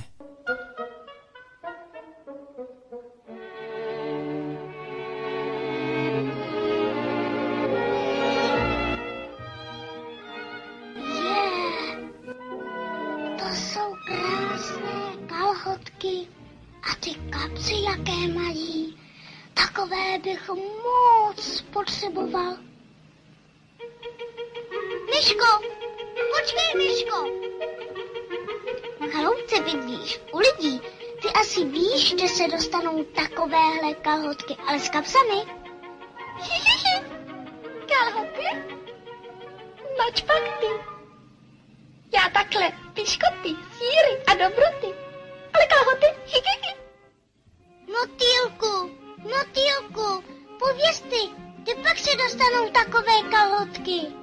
[33.00, 35.34] Dostanou takovéhle kalhotky, ale s kapsami.
[37.88, 38.46] kalhoty?
[39.98, 40.66] Noč pak ty.
[42.14, 44.94] Já takhle piškoty, síry a dobroty.
[45.54, 46.06] Ale kalhoty?
[47.86, 50.24] Motýlku, Motýlku,
[50.58, 51.28] pověz ty,
[51.58, 54.19] kdy pak se dostanou takové kalhotky?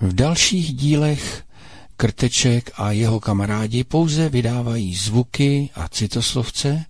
[0.00, 1.42] V dalších dílech
[1.96, 6.84] Krteček a jeho kamarádi pouze vydávají zvuky a citoslovce,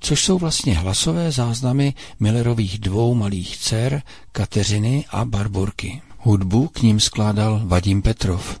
[0.00, 4.02] což jsou vlastně hlasové záznamy Millerových dvou malých dcer,
[4.32, 6.02] Kateřiny a Barborky.
[6.18, 8.60] Hudbu k ním skládal Vadim Petrov.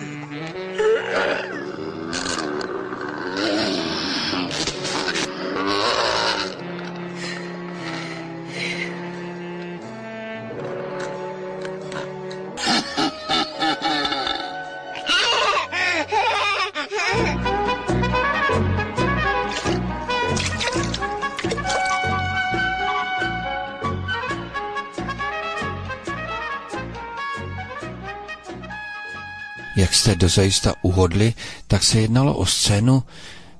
[30.21, 31.33] dozajista uhodli,
[31.67, 33.03] tak se jednalo o scénu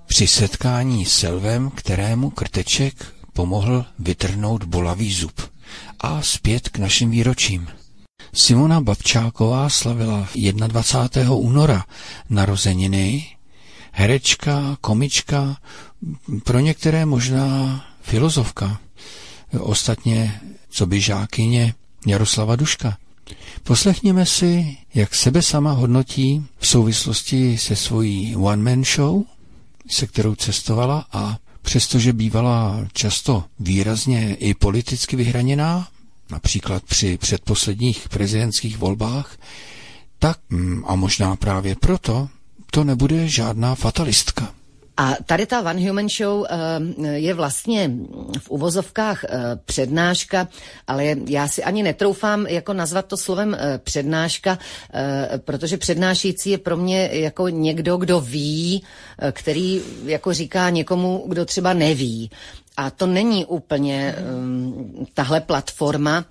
[0.06, 5.42] při setkání s Selvem, kterému Krteček pomohl vytrhnout bolavý zub.
[6.00, 7.68] A zpět k našim výročím.
[8.34, 10.28] Simona Babčáková slavila
[10.68, 11.34] 21.
[11.34, 11.86] února
[12.30, 13.26] narozeniny
[13.92, 15.58] herečka, komička,
[16.44, 18.80] pro některé možná filozofka,
[19.60, 21.74] ostatně co by žákyně
[22.08, 22.98] Jaroslava Duška.
[23.64, 29.24] Poslechněme si, jak sebe sama hodnotí v souvislosti se svojí one-man show,
[29.90, 35.88] se kterou cestovala a přestože bývala často výrazně i politicky vyhraněná,
[36.32, 39.38] například při předposledních prezidentských volbách,
[40.20, 42.30] tak mm, a možná právě proto
[42.72, 44.54] to nebude žádná fatalistka.
[45.02, 47.92] A tady ta One Human Show eh, je vlastně
[48.40, 49.30] v uvozovkách eh,
[49.66, 50.48] přednáška,
[50.88, 54.60] ale já si ani netroufám jako nazvat to slovem eh, přednáška,
[55.38, 58.84] protože přednášící je pro mě jako někdo, kdo ví,
[59.32, 62.32] který jako říká někomu, kdo třeba neví.
[62.78, 66.26] A to není úplně um, tahle platforma,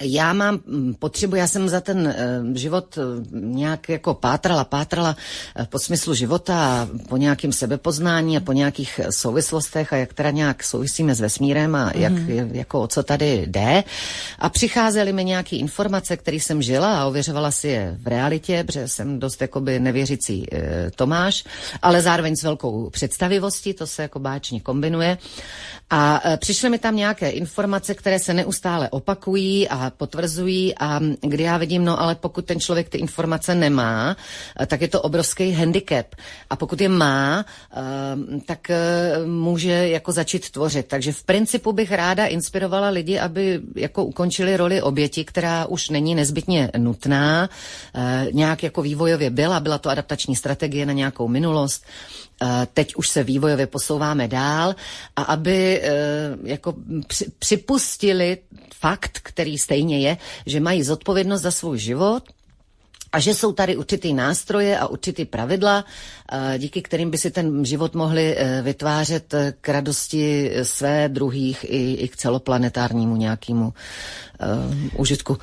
[0.00, 2.14] já mám mm, potřebu, já jsem za ten
[2.48, 5.16] uh, život uh, nějak jako pátrala, pátrala
[5.58, 10.30] uh, po smyslu života a po nějakém sebepoznání a po nějakých souvislostech a jak teda
[10.30, 12.50] nějak souvisíme s vesmírem a jak, mm.
[12.52, 13.84] jako o co tady jde.
[14.38, 18.88] A přicházely mi nějaké informace, které jsem žila a ověřovala si je v realitě, protože
[18.88, 20.46] jsem dost jakoby nevěřící
[20.96, 21.44] Tomáš,
[21.82, 25.18] ale zároveň s velkou představivostí, to se jako báčně kombinuje.
[25.90, 31.42] A uh, přišly mi tam nějaké informace, které se neustále opakují a potvrzují a kdy
[31.42, 34.16] já vidím, no ale pokud ten člověk ty informace nemá,
[34.60, 36.06] eh, tak je to obrovský handicap.
[36.50, 38.70] A pokud je má, eh, tak
[39.26, 40.86] může jako začít tvořit.
[40.86, 46.14] Takže v principu bych ráda inspirovala lidi, aby jako ukončili roli oběti, která už není
[46.14, 47.48] nezbytně nutná,
[48.32, 51.84] nějak jako vývojově byla, byla to adaptační strategie na nějakou minulost,
[52.74, 54.74] teď už se vývojově posouváme dál
[55.16, 55.82] a aby
[56.44, 56.74] jako
[57.38, 58.38] připustili
[58.74, 60.16] fakt, který stejně je,
[60.46, 62.22] že mají zodpovědnost za svůj život,
[63.12, 65.84] a že jsou tady určitý nástroje a určitý pravidla,
[66.58, 72.16] díky kterým by si ten život mohli vytvářet k radosti své, druhých i, i k
[72.16, 75.38] celoplanetárnímu nějakému uh, užitku.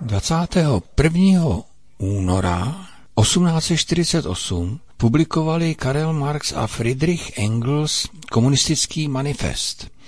[0.00, 1.62] 21.
[1.98, 2.87] února
[3.22, 9.86] 1848 publikovali Karel Marx a Friedrich Engels komunistický manifest–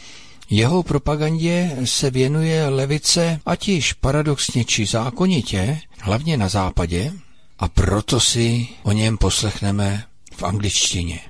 [0.53, 7.13] jeho propagandě se věnuje levice, ať již paradoxně či zákonitě, hlavně na západě,
[7.59, 10.05] a proto si o něm poslechneme
[10.37, 11.21] v angličtině.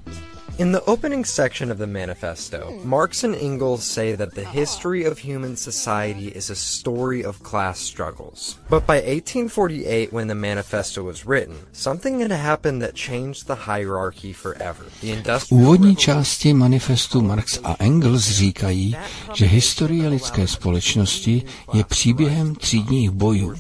[0.61, 5.17] In the opening section of the manifesto, Marx and Engels say that the history of
[5.17, 8.59] human society is a story of class struggles.
[8.69, 14.35] But by 1848, when the manifesto was written, something had happened that changed the hierarchy
[14.35, 14.85] forever.
[15.01, 18.97] The industrial úvodní části manifestu Marx a Engels říkají,
[19.35, 21.43] že historie lidské společnosti
[21.73, 23.55] je příběhem třídních bojů.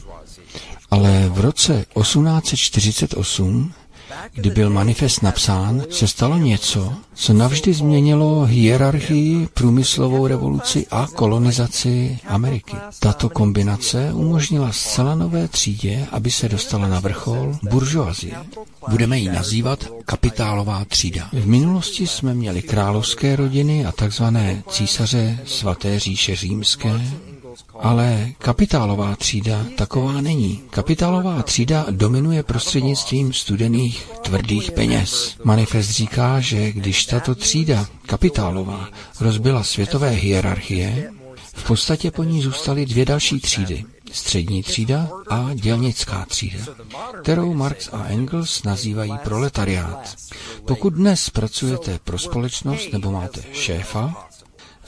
[0.90, 3.74] Ale v roce 1848
[4.32, 12.18] kdy byl manifest napsán, se stalo něco, co navždy změnilo hierarchii, průmyslovou revoluci a kolonizaci
[12.26, 12.76] Ameriky.
[13.00, 18.34] Tato kombinace umožnila zcela nové třídě, aby se dostala na vrchol buržoazie.
[18.88, 21.28] Budeme ji nazývat kapitálová třída.
[21.32, 27.00] V minulosti jsme měli královské rodiny a takzvané císaře svaté říše římské,
[27.80, 30.62] ale kapitálová třída taková není.
[30.70, 35.36] Kapitálová třída dominuje prostřednictvím studených tvrdých peněz.
[35.44, 38.88] Manifest říká, že když tato třída, kapitálová,
[39.20, 41.10] rozbila světové hierarchie,
[41.54, 43.84] v podstatě po ní zůstaly dvě další třídy.
[44.12, 46.58] Střední třída a dělnická třída,
[47.22, 50.16] kterou Marx a Engels nazývají proletariát.
[50.66, 54.28] Pokud dnes pracujete pro společnost nebo máte šéfa,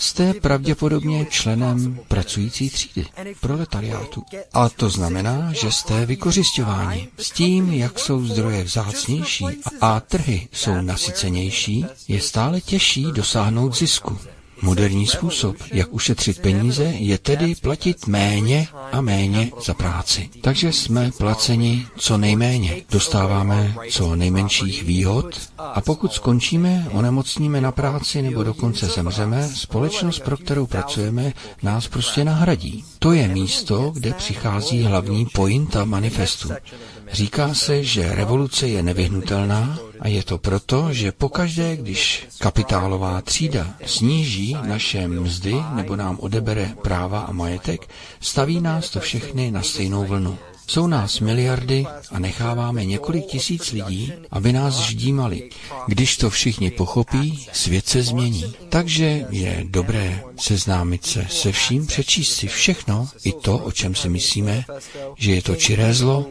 [0.02, 3.06] jste pravděpodobně členem pracující třídy,
[3.40, 4.22] proletariátu.
[4.52, 7.08] A to znamená, že jste vykořišťováni.
[7.18, 9.44] S tím, jak jsou zdroje vzácnější
[9.80, 14.18] a trhy jsou nasycenější, je stále těžší dosáhnout zisku.
[14.62, 20.30] Moderní způsob, jak ušetřit peníze, je tedy platit méně a méně za práci.
[20.42, 28.22] Takže jsme placeni co nejméně, dostáváme co nejmenších výhod a pokud skončíme, onemocníme na práci
[28.22, 31.32] nebo dokonce zemřeme, společnost, pro kterou pracujeme,
[31.62, 32.84] nás prostě nahradí.
[32.98, 36.48] To je místo, kde přichází hlavní pointa manifestu.
[37.12, 43.66] Říká se, že revoluce je nevyhnutelná a je to proto, že pokaždé, když kapitálová třída
[43.86, 47.88] sníží naše mzdy nebo nám odebere práva a majetek,
[48.20, 50.38] staví nás to všechny na stejnou vlnu.
[50.66, 55.50] Jsou nás miliardy a necháváme několik tisíc lidí, aby nás ždímali.
[55.86, 58.54] Když to všichni pochopí, svět se změní.
[58.68, 64.08] Takže je dobré seznámit se se vším, přečíst si všechno, i to, o čem si
[64.08, 64.64] myslíme,
[65.16, 66.26] že je to čiré zlo.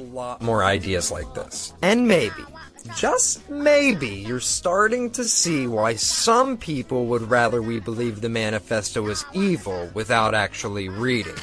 [2.95, 9.07] Just maybe, you're starting to see why some people would rather we believe the manifesto
[9.09, 11.37] is evil without actually reading.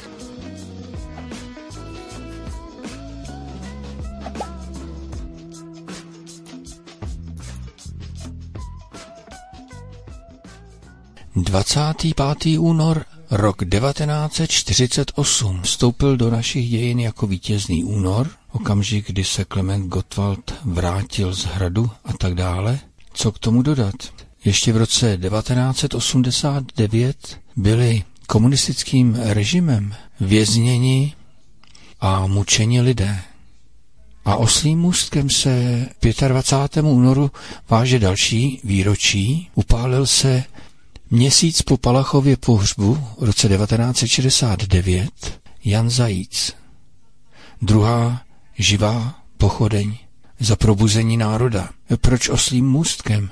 [11.35, 19.45] Dvacátý pátý únor Rok 1948 vstoupil do našich dějin jako vítězný únor, okamžik, kdy se
[19.45, 22.79] Klement Gottwald vrátil z hradu a tak dále.
[23.13, 23.95] Co k tomu dodat?
[24.45, 31.13] Ještě v roce 1989 byli komunistickým režimem vězněni
[32.01, 33.21] a mučeni lidé.
[34.25, 35.85] A oslým můstkem se
[36.27, 36.85] 25.
[36.85, 37.31] únoru
[37.69, 39.49] váže další výročí.
[39.55, 40.43] Upálil se
[41.11, 46.55] Měsíc po Palachově pohřbu v roce 1969 Jan Zajíc.
[47.61, 48.21] Druhá
[48.57, 49.97] živá pochodeň
[50.39, 51.69] za probuzení národa.
[52.01, 53.29] Proč oslým můstkem?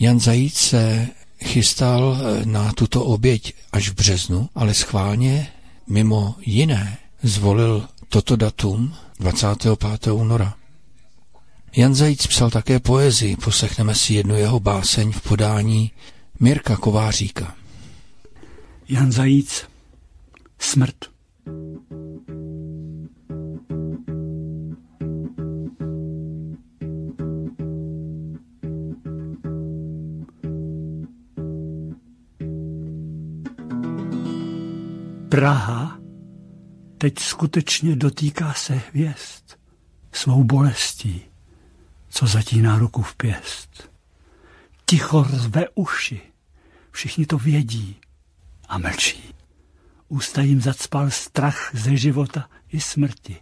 [0.00, 1.08] Jan Zajíc se
[1.44, 5.48] chystal na tuto oběť až v březnu, ale schválně
[5.88, 10.12] mimo jiné zvolil toto datum 25.
[10.12, 10.54] února.
[11.76, 15.90] Jan Zajíc psal také poezii, poslechneme si jednu jeho báseň v podání
[16.40, 17.56] Mirka Kováříka.
[18.88, 19.68] Jan Zajíc,
[20.58, 20.96] smrt.
[35.28, 35.98] Praha
[36.98, 39.58] teď skutečně dotýká se hvězd
[40.12, 41.22] svou bolestí,
[42.08, 43.91] co zatíná ruku v pěst.
[44.92, 46.20] Ticho rve uši,
[46.90, 47.96] Všichni to vědí
[48.68, 49.34] a mlčí.
[50.08, 53.36] Ústa jim zacpal strach ze života i smrti.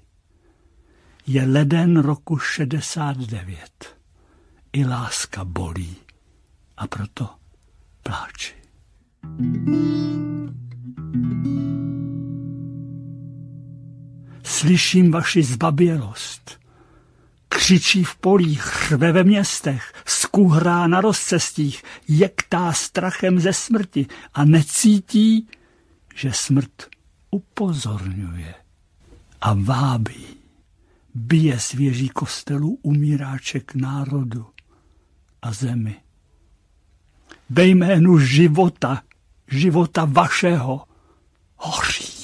[1.26, 3.96] Je leden roku 69.
[4.72, 5.96] I láska bolí
[6.76, 7.28] a proto
[8.02, 8.54] pláči.
[14.42, 16.59] Slyším vaši zbabělost,
[17.50, 25.48] křičí v polích, řve ve městech, skuhrá na rozcestích, jektá strachem ze smrti a necítí,
[26.14, 26.88] že smrt
[27.30, 28.54] upozorňuje
[29.40, 30.26] a vábí.
[31.14, 34.46] Bije svěží kostelu umíráček národu
[35.42, 35.96] a zemi.
[37.50, 39.02] Ve jménu života,
[39.48, 40.84] života vašeho,
[41.56, 42.19] hoří.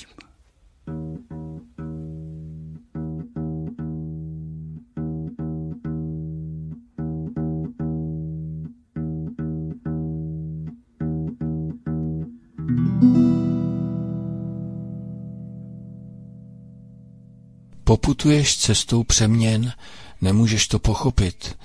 [17.86, 19.72] Poputuješ cestou přeměn,
[20.20, 21.56] nemůžeš to pochopit.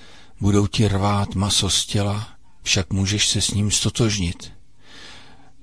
[0.42, 2.28] Budou ti rvát maso z těla,
[2.64, 4.52] však můžeš se s ním stotožnit.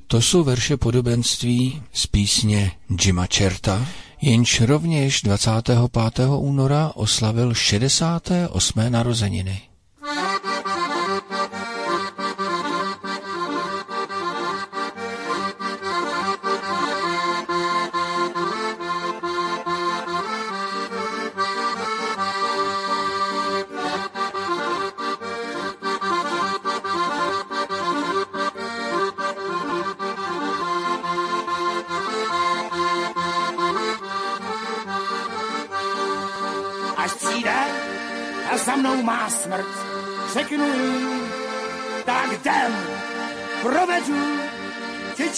[0.07, 2.73] To jsou verše podobenství z písně
[3.05, 3.87] Jima Čerta,
[4.21, 6.29] jenž rovněž 25.
[6.39, 8.93] února oslavil 68.
[8.93, 9.61] narozeniny.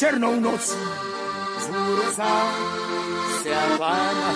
[0.01, 0.77] Černou nocí.
[1.59, 2.49] Vzhůru sám
[3.43, 4.31] si pána.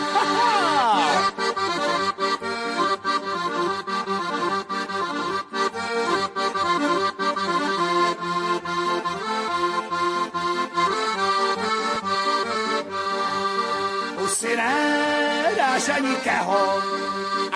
[14.16, 16.82] Pusy nedáš ani keho,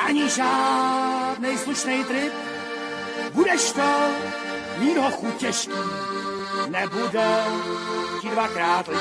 [0.09, 2.33] ani žádnej slušnej trip.
[3.37, 3.91] Budeš to
[4.81, 5.81] mít hochu těžký,
[6.69, 7.29] nebude
[8.21, 8.99] ti dvakrát líp.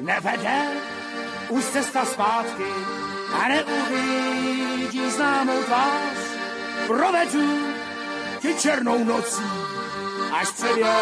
[0.00, 0.58] Nevede
[1.48, 2.70] už cesta zpátky,
[3.32, 6.17] a neuvidí známou tvář.
[6.88, 7.44] Provedu
[8.40, 9.44] ti černou nocí,
[10.32, 10.94] až přebě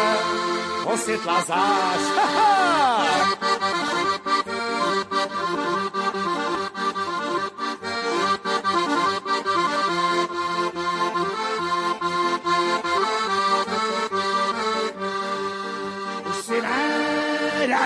[0.83, 2.01] osvětla zář.
[2.15, 2.87] Ha, ha!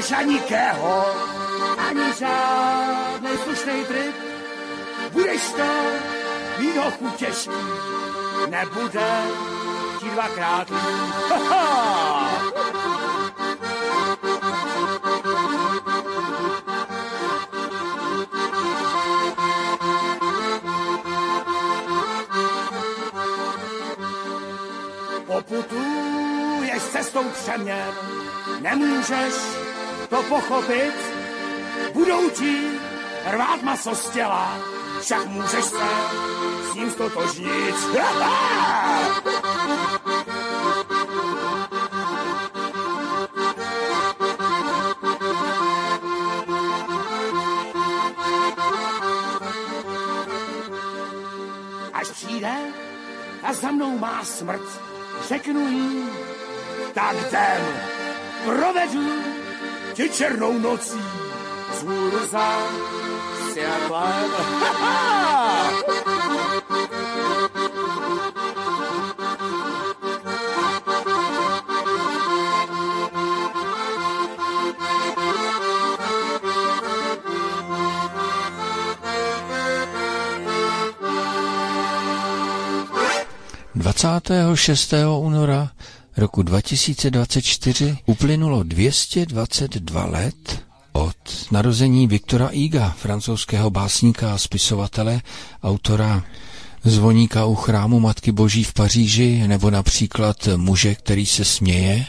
[0.02, 1.06] nedáš ani kého,
[1.78, 4.16] ani žádnej slušnej trip.
[5.14, 5.70] Budeš to
[6.62, 7.52] mít hochu těžký,
[8.50, 9.22] nebude
[10.00, 10.80] ti dvakrát líp.
[25.26, 27.94] Poputuješ cestou přeměn,
[28.62, 29.34] nemůžeš
[30.10, 30.94] to pochopit,
[31.94, 32.68] budou ti
[33.32, 34.58] rvát maso z těla,
[35.02, 35.88] však můžeš se
[36.72, 37.76] s ním stotožnit.
[51.94, 52.56] Až přijde
[53.44, 54.62] a za mnou má smrt,
[55.28, 56.10] řeknu jí,
[56.94, 57.62] tak jdem,
[58.46, 59.22] provedu
[59.94, 61.02] ti černou nocí
[61.74, 62.28] z hůru
[63.54, 64.32] za světlem.
[83.76, 84.94] Dvacátého 6.
[85.20, 85.72] února
[86.18, 91.16] roku 2024 uplynulo 222 let od
[91.52, 95.22] narození Viktora Iga, francouzského básníka a spisovatele,
[95.64, 96.24] autora
[96.84, 102.06] Zvoníka u chrámu Matky Boží v Paříži nebo například Muže, který se směje.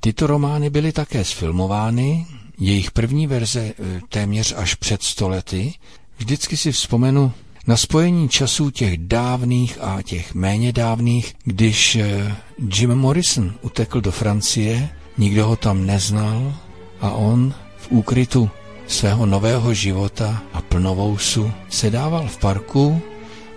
[0.00, 2.26] Tyto romány byly také sfilmovány,
[2.58, 5.74] jejich první verze eh, téměř až před stolety.
[6.18, 7.32] Vždycky si vzpomenu
[7.66, 12.36] na spojení časů těch dávných a těch méně dávných, když eh,
[12.74, 16.54] Jim Morrison utekl do Francie, nikdo ho tam neznal
[17.00, 17.54] a on
[17.84, 18.50] v úkrytu
[18.88, 23.02] svého nového života a plnovousu sedával v parku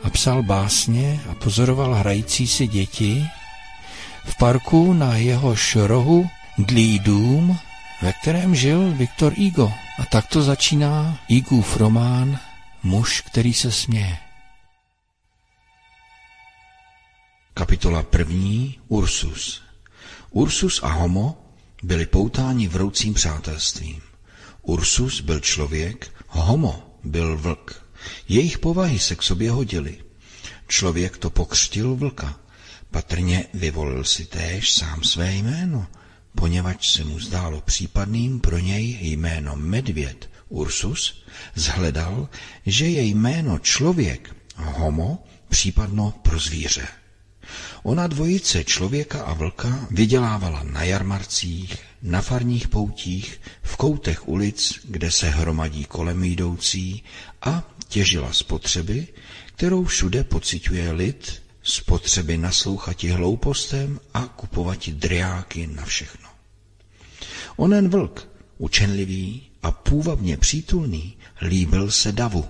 [0.04, 3.24] a psal básně a pozoroval hrající si děti.
[4.26, 7.58] V parku na jeho rohu dlý dům,
[8.02, 9.72] ve kterém žil Viktor Igo.
[10.00, 12.40] A takto začíná Igův román
[12.84, 14.18] Muž, který se směje.
[17.54, 19.62] Kapitola první Ursus
[20.32, 21.38] Ursus a Homo
[21.84, 24.07] byli poutáni vroucím přátelstvím.
[24.68, 27.86] Ursus byl člověk, Homo byl vlk.
[28.28, 29.98] Jejich povahy se k sobě hodily.
[30.68, 32.40] Člověk to pokřtil vlka.
[32.92, 35.88] Patrně vyvolil si též sám své jméno,
[36.36, 41.24] poněvadž se mu zdálo případným pro něj jméno medvěd Ursus
[41.56, 42.30] zhledal,
[42.66, 46.88] že je jméno člověk homo případno pro zvíře.
[47.88, 55.12] Ona dvojice člověka a vlka vydělávala na jarmarcích, na farních poutích, v koutech ulic, kde
[55.12, 57.04] se hromadí kolem jdoucí
[57.42, 59.08] a těžila spotřeby,
[59.46, 66.30] kterou všude pociťuje lid, spotřeby naslouchati hloupostem a kupovati driáky na všechno.
[67.56, 68.28] Onen vlk,
[68.58, 72.46] učenlivý a půvabně přítulný, líbil se davu.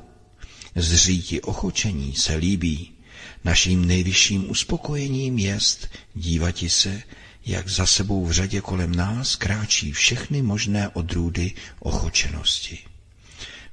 [0.76, 2.97] Zříti ochočení se líbí.
[3.44, 7.02] Naším nejvyšším uspokojením jest dívati se,
[7.46, 12.80] jak za sebou v řadě kolem nás kráčí všechny možné odrůdy ochočenosti.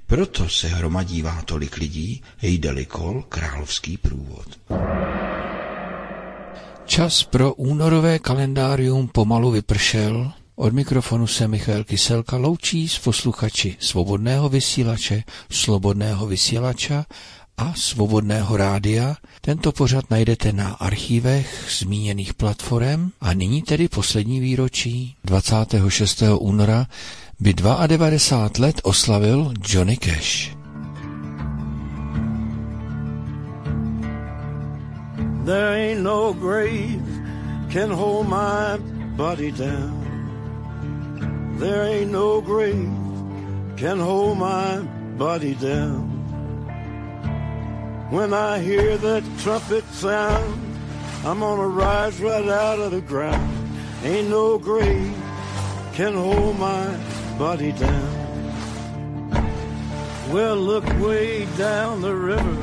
[0.07, 4.61] Proto se hromadívá tolik lidí, jde kol královský průvod.
[6.85, 14.49] Čas pro únorové kalendárium pomalu vypršel od mikrofonu se Michal Kyselka loučí s posluchači svobodného
[14.49, 17.05] vysílače, slobodného vysílača
[17.59, 19.17] a svobodného rádia.
[19.41, 26.23] Tento pořad najdete na archívech zmíněných platform a nyní tedy poslední výročí 26.
[26.39, 26.87] února
[27.41, 30.57] by 92 let oslavil Johnny Cash.
[35.45, 37.05] There ain't no grave
[37.73, 38.79] can hold my
[39.17, 40.05] body down
[41.59, 42.91] There ain't no grave
[43.77, 44.79] can hold my
[45.17, 46.14] body down.
[48.15, 50.79] When I hear that trumpet sound,
[51.25, 53.51] I'm gonna rise right out of the ground.
[54.05, 55.13] Ain't no grave
[55.95, 56.97] can hold my
[57.41, 58.15] body down.
[60.31, 62.63] Well, look way down the river.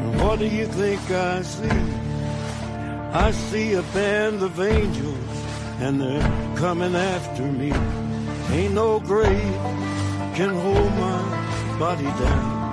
[0.00, 1.80] And what do you think I see?
[3.14, 5.36] I see a band of angels,
[5.80, 7.72] and they're coming after me.
[8.54, 9.56] Ain't no grave
[10.36, 12.63] can hold my body down.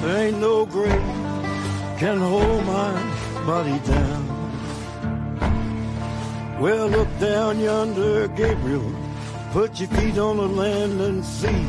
[0.00, 1.16] There ain't no grave
[1.98, 2.92] can hold my
[3.46, 4.22] body down.
[6.60, 8.92] Well, look down yonder, Gabriel.
[9.52, 11.66] Put your feet on the land and see.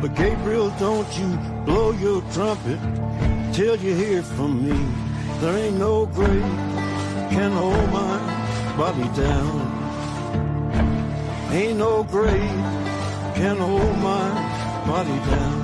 [0.00, 2.78] But Gabriel, don't you blow your trumpet
[3.52, 4.78] till you hear from me.
[5.40, 6.42] There ain't no grave
[7.34, 9.54] can hold my body down.
[11.52, 12.62] Ain't no grave
[13.34, 14.28] can hold my
[14.86, 15.57] body down.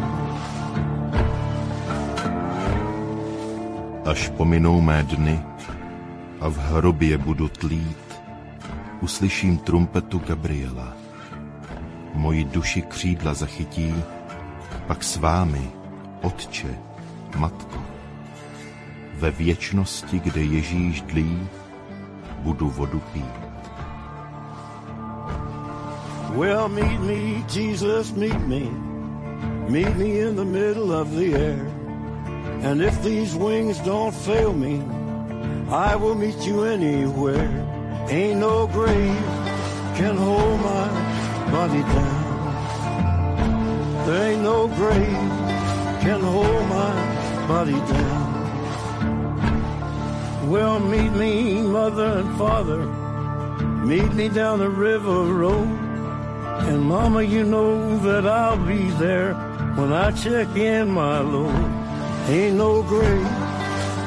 [4.04, 5.40] Až pominou mé dny
[6.40, 8.04] a v hrobě budu tlít,
[9.00, 10.92] uslyším trumpetu Gabriela.
[12.14, 13.94] Moji duši křídla zachytí,
[14.86, 15.70] pak s vámi,
[16.22, 16.78] Otče,
[17.36, 17.82] Matko,
[19.14, 21.48] ve věčnosti, kde Ježíš dlí,
[22.38, 23.44] budu vodu pít.
[26.34, 28.66] Well, meet me, Jesus, meet me.
[29.68, 31.73] Meet me in the middle of the air.
[32.64, 34.82] And if these wings don't fail me,
[35.68, 37.46] I will meet you anywhere.
[38.08, 39.22] Ain't no grave
[39.98, 40.88] can hold my
[41.50, 42.24] body down.
[44.06, 45.30] There ain't no grave
[46.00, 46.92] can hold my
[47.46, 48.24] body down.
[50.48, 52.86] Well, meet me, mother and father.
[53.84, 55.68] Meet me down the river road.
[56.68, 59.34] And mama, you know that I'll be there
[59.76, 61.83] when I check in my load.
[62.26, 63.28] Ain't no grave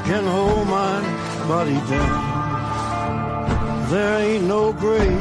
[0.04, 1.00] can hold my
[1.46, 3.88] body down.
[3.90, 5.20] There ain't no grave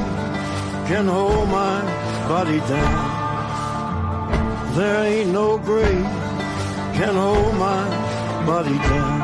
[0.87, 1.81] can hold my
[2.27, 4.75] body down.
[4.75, 6.05] There ain't no grave
[6.97, 7.87] can hold my
[8.47, 9.16] body down.